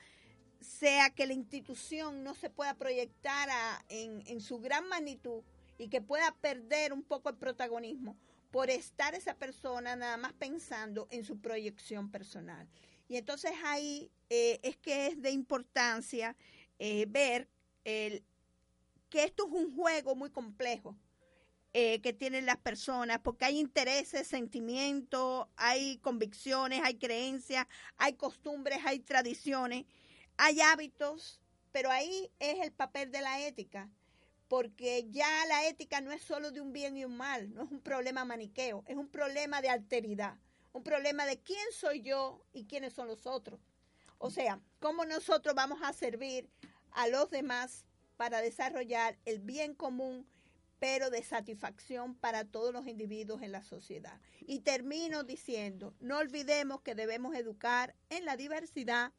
sea 0.60 1.10
que 1.10 1.26
la 1.26 1.32
institución 1.32 2.22
no 2.22 2.34
se 2.34 2.50
pueda 2.50 2.74
proyectar 2.74 3.48
en, 3.88 4.22
en 4.26 4.40
su 4.40 4.58
gran 4.58 4.86
magnitud 4.88 5.42
y 5.78 5.88
que 5.88 6.02
pueda 6.02 6.30
perder 6.42 6.92
un 6.92 7.02
poco 7.02 7.30
el 7.30 7.36
protagonismo 7.36 8.16
por 8.50 8.68
estar 8.68 9.14
esa 9.14 9.34
persona 9.34 9.96
nada 9.96 10.16
más 10.18 10.34
pensando 10.34 11.08
en 11.10 11.24
su 11.24 11.40
proyección 11.40 12.10
personal. 12.10 12.68
Y 13.08 13.16
entonces 13.16 13.52
ahí 13.64 14.10
eh, 14.28 14.60
es 14.62 14.76
que 14.76 15.06
es 15.06 15.20
de 15.22 15.30
importancia 15.30 16.36
ver 17.08 17.48
el, 17.84 18.22
que 19.14 19.22
esto 19.22 19.46
es 19.46 19.52
un 19.52 19.76
juego 19.76 20.16
muy 20.16 20.28
complejo 20.30 20.96
eh, 21.72 22.00
que 22.00 22.12
tienen 22.12 22.46
las 22.46 22.56
personas, 22.56 23.20
porque 23.20 23.44
hay 23.44 23.60
intereses, 23.60 24.26
sentimientos, 24.26 25.46
hay 25.54 25.98
convicciones, 25.98 26.80
hay 26.82 26.98
creencias, 26.98 27.64
hay 27.96 28.14
costumbres, 28.14 28.80
hay 28.84 28.98
tradiciones, 28.98 29.84
hay 30.36 30.60
hábitos, 30.60 31.40
pero 31.70 31.92
ahí 31.92 32.28
es 32.40 32.58
el 32.58 32.72
papel 32.72 33.12
de 33.12 33.20
la 33.20 33.40
ética 33.46 33.88
porque 34.48 35.06
ya 35.10 35.28
la 35.46 35.68
ética 35.68 36.00
no 36.00 36.10
es 36.10 36.22
solo 36.22 36.50
de 36.50 36.60
un 36.60 36.72
bien 36.72 36.96
y 36.96 37.04
un 37.04 37.16
mal, 37.16 37.54
no 37.54 37.62
es 37.62 37.70
un 37.70 37.80
problema 37.80 38.24
maniqueo, 38.24 38.82
es 38.88 38.96
un 38.96 39.08
problema 39.08 39.62
de 39.62 39.68
alteridad, 39.68 40.38
un 40.72 40.82
problema 40.82 41.24
de 41.24 41.38
quién 41.40 41.66
soy 41.70 42.02
yo 42.02 42.44
y 42.52 42.64
quiénes 42.64 42.94
son 42.94 43.06
los 43.06 43.26
otros. 43.26 43.60
O 44.18 44.30
sea, 44.30 44.60
cómo 44.80 45.04
nosotros 45.04 45.54
vamos 45.54 45.78
a 45.82 45.92
servir 45.92 46.48
a 46.90 47.06
los 47.06 47.30
demás 47.30 47.84
para 48.16 48.40
desarrollar 48.40 49.18
el 49.24 49.40
bien 49.40 49.74
común, 49.74 50.26
pero 50.78 51.10
de 51.10 51.22
satisfacción 51.22 52.14
para 52.14 52.44
todos 52.44 52.72
los 52.72 52.86
individuos 52.86 53.42
en 53.42 53.52
la 53.52 53.62
sociedad. 53.62 54.20
Y 54.40 54.60
termino 54.60 55.24
diciendo, 55.24 55.94
no 56.00 56.18
olvidemos 56.18 56.82
que 56.82 56.94
debemos 56.94 57.34
educar 57.34 57.94
en 58.10 58.24
la 58.24 58.36
diversidad, 58.36 59.12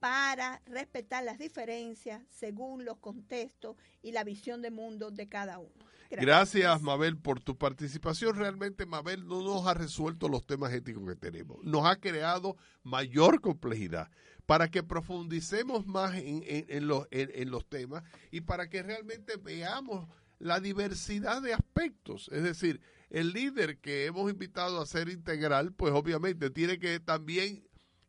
para 0.00 0.62
respetar 0.64 1.22
las 1.22 1.38
diferencias 1.38 2.22
según 2.30 2.84
los 2.84 2.96
contextos 2.96 3.76
y 4.02 4.12
la 4.12 4.24
visión 4.24 4.62
de 4.62 4.70
mundo 4.70 5.10
de 5.10 5.28
cada 5.28 5.58
uno. 5.58 5.89
Gracias. 6.10 6.82
Mabel, 6.82 7.16
por 7.16 7.40
tu 7.40 7.56
participación. 7.56 8.36
Realmente, 8.36 8.86
Mabel 8.86 9.26
no 9.26 9.42
nos 9.42 9.66
ha 9.66 9.74
resuelto 9.74 10.28
los 10.28 10.46
temas 10.46 10.72
éticos 10.72 11.06
que 11.08 11.16
tenemos. 11.16 11.62
Nos 11.62 11.86
ha 11.86 11.96
creado 11.96 12.56
mayor 12.82 13.40
complejidad 13.40 14.10
para 14.46 14.68
que 14.68 14.82
profundicemos 14.82 15.86
más 15.86 16.14
en, 16.16 16.88
los, 16.88 17.06
temas 17.68 18.02
y 18.32 18.40
para 18.40 18.68
que 18.68 18.82
realmente 18.82 19.36
veamos 19.36 20.08
la 20.40 20.58
diversidad 20.58 21.40
de 21.40 21.54
aspectos. 21.54 22.28
Es 22.32 22.42
decir, 22.42 22.80
el 23.10 23.32
líder 23.32 23.78
que 23.78 24.06
hemos 24.06 24.28
invitado 24.28 24.80
a 24.80 24.86
ser 24.86 25.08
integral, 25.08 25.72
pues 25.72 25.92
obviamente 25.92 26.50
tiene 26.50 26.80
que 26.80 26.98
también 26.98 27.62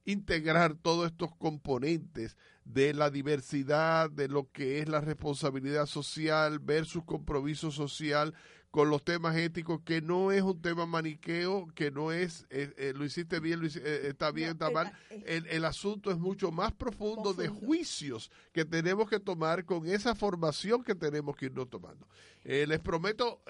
integrar 0.06 0.76
todos 0.76 1.08
estos 1.08 1.36
componentes 1.36 2.38
de 2.66 2.94
la 2.94 3.10
diversidad, 3.10 4.10
de 4.10 4.28
lo 4.28 4.52
que 4.52 4.80
es 4.80 4.90
la 4.90 5.02
responsabilidad 5.02 5.86
social 5.86 6.60
versus 6.60 7.04
compromiso 7.04 7.72
social, 7.72 8.34
con 8.72 8.90
los 8.90 9.04
temas 9.04 9.36
éticos, 9.36 9.82
que 9.84 10.02
no 10.02 10.32
es 10.32 10.42
un 10.42 10.62
tema 10.62 10.86
maniqueo, 10.86 11.68
que 11.76 11.92
no 11.92 12.14
es, 12.14 12.46
eh, 12.50 12.74
eh, 12.78 12.94
lo 12.96 13.04
hiciste 13.04 13.42
bien, 13.42 13.60
lo 13.60 13.68
eh, 13.68 14.08
está 14.08 14.32
bien, 14.32 14.52
está 14.52 14.72
mal. 14.72 14.94
El, 15.26 15.46
el, 15.48 15.66
asunto 15.66 16.10
es 16.10 16.18
mucho 16.18 16.52
más 16.52 16.72
profundo, 16.72 17.34
de 17.34 17.50
juicios 17.50 18.32
que 18.54 18.64
tenemos 18.64 19.10
que 19.10 19.20
tomar 19.20 19.66
con 19.66 19.86
esa 19.88 20.16
formación 20.16 20.84
que 20.86 20.96
tenemos 20.96 21.36
que 21.36 21.48
irnos 21.48 21.70
tomando. 21.70 22.08
les 22.44 22.80
prometo 22.80 23.42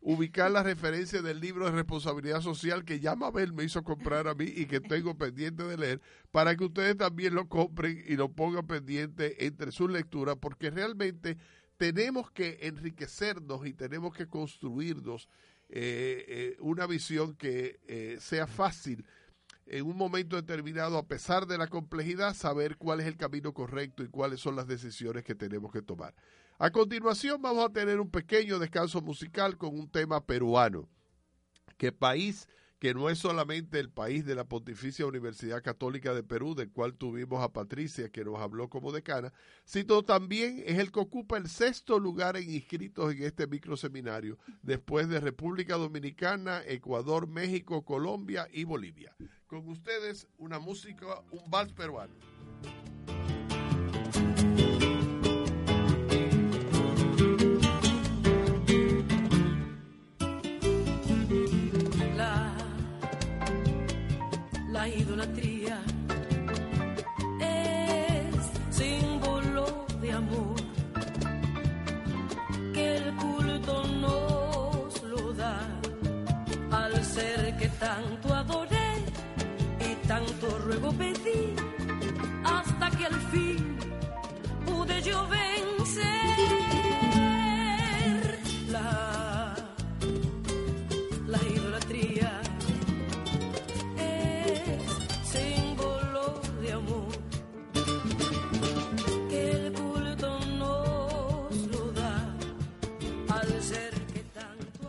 ubicar 0.00 0.50
la 0.50 0.62
referencia 0.62 1.22
del 1.22 1.40
libro 1.40 1.66
de 1.66 1.72
responsabilidad 1.72 2.40
social 2.40 2.84
que 2.84 3.00
ya 3.00 3.14
Mabel 3.14 3.52
me 3.52 3.64
hizo 3.64 3.82
comprar 3.84 4.26
a 4.28 4.34
mí 4.34 4.44
y 4.44 4.66
que 4.66 4.80
tengo 4.80 5.16
pendiente 5.16 5.62
de 5.62 5.78
leer, 5.78 6.00
para 6.32 6.56
que 6.56 6.64
ustedes 6.64 6.96
también 6.96 7.34
lo 7.34 7.48
compren 7.48 8.04
y 8.06 8.16
lo 8.16 8.30
pongan 8.30 8.66
pendiente 8.66 9.46
entre 9.46 9.70
sus 9.70 9.90
lecturas, 9.90 10.36
porque 10.40 10.70
realmente 10.70 11.38
tenemos 11.76 12.30
que 12.30 12.58
enriquecernos 12.62 13.66
y 13.66 13.72
tenemos 13.72 14.14
que 14.14 14.26
construirnos 14.26 15.28
eh, 15.68 16.24
eh, 16.28 16.56
una 16.60 16.86
visión 16.86 17.34
que 17.34 17.80
eh, 17.86 18.18
sea 18.20 18.46
fácil 18.46 19.04
en 19.66 19.86
un 19.86 19.96
momento 19.96 20.36
determinado, 20.36 20.98
a 20.98 21.06
pesar 21.06 21.46
de 21.46 21.56
la 21.56 21.68
complejidad, 21.68 22.34
saber 22.34 22.76
cuál 22.76 23.00
es 23.00 23.06
el 23.06 23.16
camino 23.16 23.54
correcto 23.54 24.02
y 24.02 24.08
cuáles 24.08 24.40
son 24.40 24.56
las 24.56 24.66
decisiones 24.66 25.24
que 25.24 25.34
tenemos 25.34 25.72
que 25.72 25.80
tomar. 25.80 26.14
A 26.58 26.70
continuación 26.70 27.40
vamos 27.40 27.64
a 27.64 27.72
tener 27.72 27.98
un 27.98 28.10
pequeño 28.10 28.58
descanso 28.58 29.00
musical 29.00 29.56
con 29.56 29.76
un 29.78 29.88
tema 29.88 30.24
peruano. 30.24 30.88
¿Qué 31.78 31.92
país 31.92 32.46
que 32.84 32.92
no 32.92 33.08
es 33.08 33.18
solamente 33.18 33.80
el 33.80 33.88
país 33.88 34.26
de 34.26 34.34
la 34.34 34.44
Pontificia 34.44 35.06
Universidad 35.06 35.62
Católica 35.62 36.12
de 36.12 36.22
Perú, 36.22 36.54
del 36.54 36.70
cual 36.70 36.92
tuvimos 36.92 37.42
a 37.42 37.50
Patricia, 37.50 38.10
que 38.10 38.26
nos 38.26 38.38
habló 38.38 38.68
como 38.68 38.92
decana, 38.92 39.32
sino 39.64 40.02
también 40.02 40.62
es 40.66 40.78
el 40.78 40.92
que 40.92 41.00
ocupa 41.00 41.38
el 41.38 41.48
sexto 41.48 41.98
lugar 41.98 42.36
en 42.36 42.50
inscritos 42.50 43.14
en 43.14 43.22
este 43.22 43.46
microseminario, 43.46 44.36
después 44.60 45.08
de 45.08 45.18
República 45.20 45.76
Dominicana, 45.76 46.60
Ecuador, 46.66 47.26
México, 47.26 47.86
Colombia 47.86 48.48
y 48.52 48.64
Bolivia. 48.64 49.16
Con 49.46 49.66
ustedes, 49.66 50.28
una 50.36 50.58
música, 50.58 51.06
un 51.30 51.50
vals 51.50 51.72
peruano. 51.72 52.12
Es 67.40 68.76
símbolo 68.76 69.86
de 70.00 70.12
amor 70.12 70.56
que 72.74 72.96
el 72.96 73.16
culto 73.16 73.84
nos 73.84 75.02
lo 75.02 75.32
da 75.32 75.66
al 76.70 77.04
ser 77.04 77.56
que 77.56 77.68
tanto 77.68 78.34
adoré 78.34 79.02
y 79.80 80.06
tanto 80.06 80.58
ruego 80.58 80.92
pedí 80.92 81.54
hasta 82.44 82.90
que 82.90 83.06
al 83.06 83.20
fin 83.32 83.78
pude 84.66 85.00
yo 85.02 85.26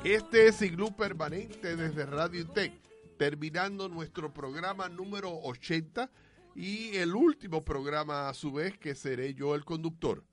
Este 0.05 0.45
es 0.45 0.61
Iglú 0.61 0.95
Permanente 0.95 1.75
desde 1.75 2.05
Radio 2.05 2.47
Tech, 2.47 2.71
terminando 3.17 3.89
nuestro 3.89 4.31
programa 4.31 4.87
número 4.87 5.31
80 5.41 6.11
y 6.53 6.95
el 6.97 7.15
último 7.15 7.65
programa 7.65 8.29
a 8.29 8.35
su 8.35 8.51
vez 8.51 8.77
que 8.77 8.93
seré 8.93 9.33
yo 9.33 9.55
el 9.55 9.65
conductor, 9.65 10.23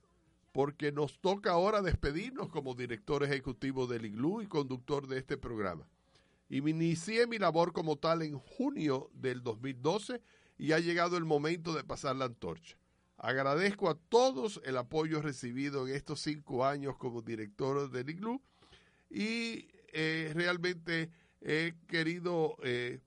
porque 0.52 0.92
nos 0.92 1.18
toca 1.20 1.52
ahora 1.52 1.80
despedirnos 1.80 2.50
como 2.50 2.74
director 2.74 3.24
ejecutivo 3.24 3.86
del 3.86 4.04
Iglú 4.04 4.42
y 4.42 4.46
conductor 4.46 5.06
de 5.06 5.16
este 5.16 5.38
programa. 5.38 5.88
Y 6.50 6.60
me 6.60 6.72
inicié 6.72 7.26
mi 7.26 7.38
labor 7.38 7.72
como 7.72 7.96
tal 7.96 8.20
en 8.20 8.38
junio 8.38 9.08
del 9.14 9.42
2012 9.42 10.20
y 10.58 10.72
ha 10.72 10.80
llegado 10.80 11.16
el 11.16 11.24
momento 11.24 11.72
de 11.72 11.82
pasar 11.82 12.16
la 12.16 12.26
antorcha. 12.26 12.76
Agradezco 13.16 13.88
a 13.88 13.94
todos 13.94 14.60
el 14.66 14.76
apoyo 14.76 15.22
recibido 15.22 15.88
en 15.88 15.94
estos 15.94 16.20
cinco 16.20 16.66
años 16.66 16.98
como 16.98 17.22
director 17.22 17.90
del 17.90 18.10
Iglú 18.10 18.42
y 19.12 19.68
eh, 19.92 20.32
realmente 20.34 21.10
he 21.42 21.74
querido 21.86 22.56
eh, 22.62 23.00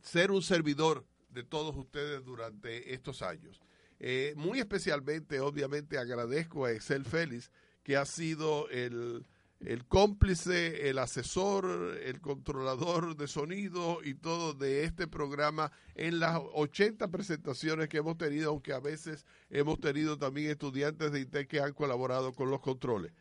ser 0.00 0.30
un 0.30 0.42
servidor 0.42 1.04
de 1.28 1.42
todos 1.42 1.76
ustedes 1.76 2.24
durante 2.24 2.94
estos 2.94 3.22
años. 3.22 3.60
Eh, 3.98 4.32
muy 4.36 4.60
especialmente, 4.60 5.40
obviamente, 5.40 5.98
agradezco 5.98 6.64
a 6.64 6.72
Excel 6.72 7.04
Félix, 7.04 7.50
que 7.82 7.96
ha 7.96 8.06
sido 8.06 8.68
el, 8.70 9.26
el 9.58 9.84
cómplice, 9.86 10.88
el 10.88 10.98
asesor, 10.98 11.98
el 12.02 12.20
controlador 12.20 13.16
de 13.16 13.26
sonido 13.26 13.98
y 14.04 14.14
todo 14.14 14.54
de 14.54 14.84
este 14.84 15.06
programa 15.06 15.72
en 15.96 16.20
las 16.20 16.40
80 16.54 17.08
presentaciones 17.08 17.88
que 17.88 17.98
hemos 17.98 18.16
tenido, 18.16 18.50
aunque 18.50 18.72
a 18.72 18.80
veces 18.80 19.26
hemos 19.50 19.80
tenido 19.80 20.16
también 20.16 20.50
estudiantes 20.50 21.10
de 21.12 21.20
IT 21.20 21.48
que 21.48 21.60
han 21.60 21.72
colaborado 21.72 22.32
con 22.32 22.50
los 22.50 22.60
controles. 22.60 23.12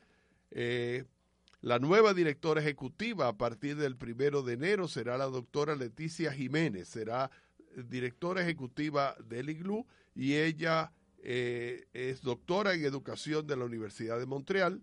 La 1.62 1.80
nueva 1.80 2.14
directora 2.14 2.62
ejecutiva 2.62 3.28
a 3.28 3.38
partir 3.38 3.76
del 3.76 3.97
primero 3.97 4.43
de 4.43 4.53
enero 4.53 4.88
será 4.88 5.18
la 5.18 5.26
doctora 5.26 5.76
Leticia 5.76 6.32
Jiménez, 6.32 6.88
será 6.88 7.32
directora 7.76 8.41
ejecutiva 8.41 9.16
del 9.28 9.49
IGLU 9.49 9.86
y 10.16 10.36
ella 10.36 10.91
eh, 11.22 11.86
es 11.93 12.22
doctora 12.22 12.74
en 12.74 12.86
educación 12.86 13.45
de 13.45 13.57
la 13.57 13.66
Universidad 13.66 14.20
de 14.20 14.26
Montreal 14.26 14.82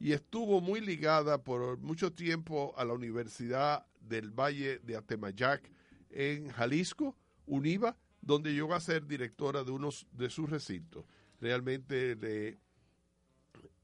y 0.00 0.12
estuvo 0.12 0.60
muy 0.60 0.80
ligada 0.80 1.44
por 1.44 1.78
mucho 1.78 2.12
tiempo 2.12 2.74
a 2.76 2.84
la 2.84 2.94
Universidad 2.94 3.86
del 4.00 4.30
Valle 4.30 4.78
de 4.78 4.96
Atemayac 4.96 5.70
en 6.10 6.48
Jalisco, 6.48 7.16
UNIVA, 7.46 7.96
donde 8.22 8.54
llegó 8.54 8.74
a 8.74 8.80
ser 8.80 9.06
directora 9.06 9.62
de 9.64 9.72
uno 9.72 9.90
de 10.12 10.30
sus 10.30 10.48
recintos. 10.48 11.04
Realmente 11.40 12.16
le 12.16 12.58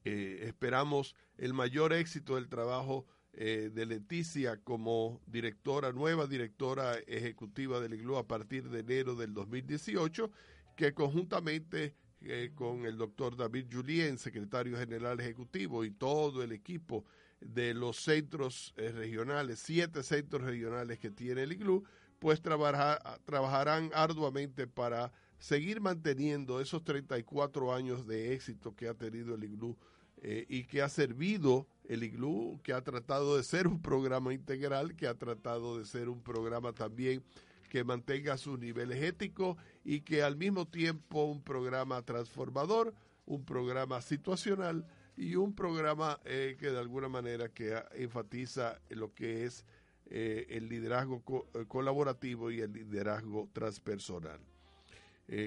eh, 0.05 0.45
esperamos 0.47 1.15
el 1.37 1.53
mayor 1.53 1.93
éxito 1.93 2.37
del 2.37 2.49
trabajo 2.49 3.07
eh, 3.33 3.71
de 3.73 3.87
Leticia 3.87 4.57
como 4.59 5.21
directora, 5.27 5.93
nueva 5.93 6.27
directora 6.27 6.95
ejecutiva 7.07 7.81
del 7.81 7.95
IGLU 7.95 8.17
a 8.17 8.27
partir 8.27 8.69
de 8.71 8.81
enero 8.81 9.15
del 9.15 9.35
2018, 9.35 10.31
que 10.77 10.95
conjuntamente 10.95 11.95
eh, 12.23 12.53
con 12.55 12.87
el 12.87 12.97
doctor 12.97 13.37
David 13.37 13.67
Julien, 13.71 14.19
secretario 14.19 14.77
general 14.77 15.21
ejecutivo, 15.21 15.85
y 15.85 15.91
todo 15.91 16.43
el 16.43 16.53
equipo 16.53 17.05
de 17.41 17.73
los 17.73 17.97
centros 17.97 18.75
regionales, 18.77 19.61
siete 19.61 20.03
centros 20.03 20.43
regionales 20.43 20.99
que 20.99 21.11
tiene 21.11 21.45
el 21.45 21.53
IGLU, 21.53 21.85
pues 22.19 22.43
trabajarán 22.43 23.91
arduamente 23.95 24.67
para 24.67 25.11
seguir 25.41 25.81
manteniendo 25.81 26.61
esos 26.61 26.85
34 26.85 27.75
años 27.75 28.07
de 28.07 28.35
éxito 28.35 28.77
que 28.77 28.89
ha 28.89 28.95
tenido 28.95 29.35
el 29.35 29.45
IGLU 29.45 29.77
eh, 30.23 30.45
y 30.49 30.65
que 30.65 30.83
ha 30.83 30.89
servido 30.91 31.67
el 31.85 32.05
IGLU, 32.05 32.61
que 32.63 32.75
ha 32.75 32.83
tratado 32.83 33.39
de 33.39 33.43
ser 33.43 33.67
un 33.67 33.81
programa 33.81 34.35
integral, 34.35 34.95
que 34.95 35.09
ha 35.09 35.15
tratado 35.15 35.79
de 35.79 35.87
ser 35.87 36.11
un 36.11 36.23
programa 36.23 36.75
también 36.75 37.25
que 37.71 37.85
mantenga 37.85 38.37
sus 38.37 38.59
niveles 38.59 39.03
éticos 39.03 39.57
y 39.83 40.03
que 40.03 40.23
al 40.23 40.37
mismo 40.37 40.69
tiempo 40.69 41.25
un 41.25 41.43
programa 41.43 42.03
transformador, 42.03 42.93
un 43.25 43.45
programa 43.45 44.03
situacional 44.03 44.87
y 45.17 45.37
un 45.37 45.55
programa 45.55 46.21
eh, 46.27 46.57
que 46.59 46.71
de 46.71 46.79
alguna 46.79 47.09
manera 47.09 47.49
que 47.49 47.83
enfatiza 47.95 48.79
lo 48.91 49.15
que 49.15 49.47
es 49.47 49.65
eh, 50.07 50.47
el 50.51 50.69
liderazgo 50.69 51.23
colaborativo 51.69 52.51
y 52.51 52.61
el 52.61 52.73
liderazgo 52.73 53.49
transpersonal. 53.55 54.50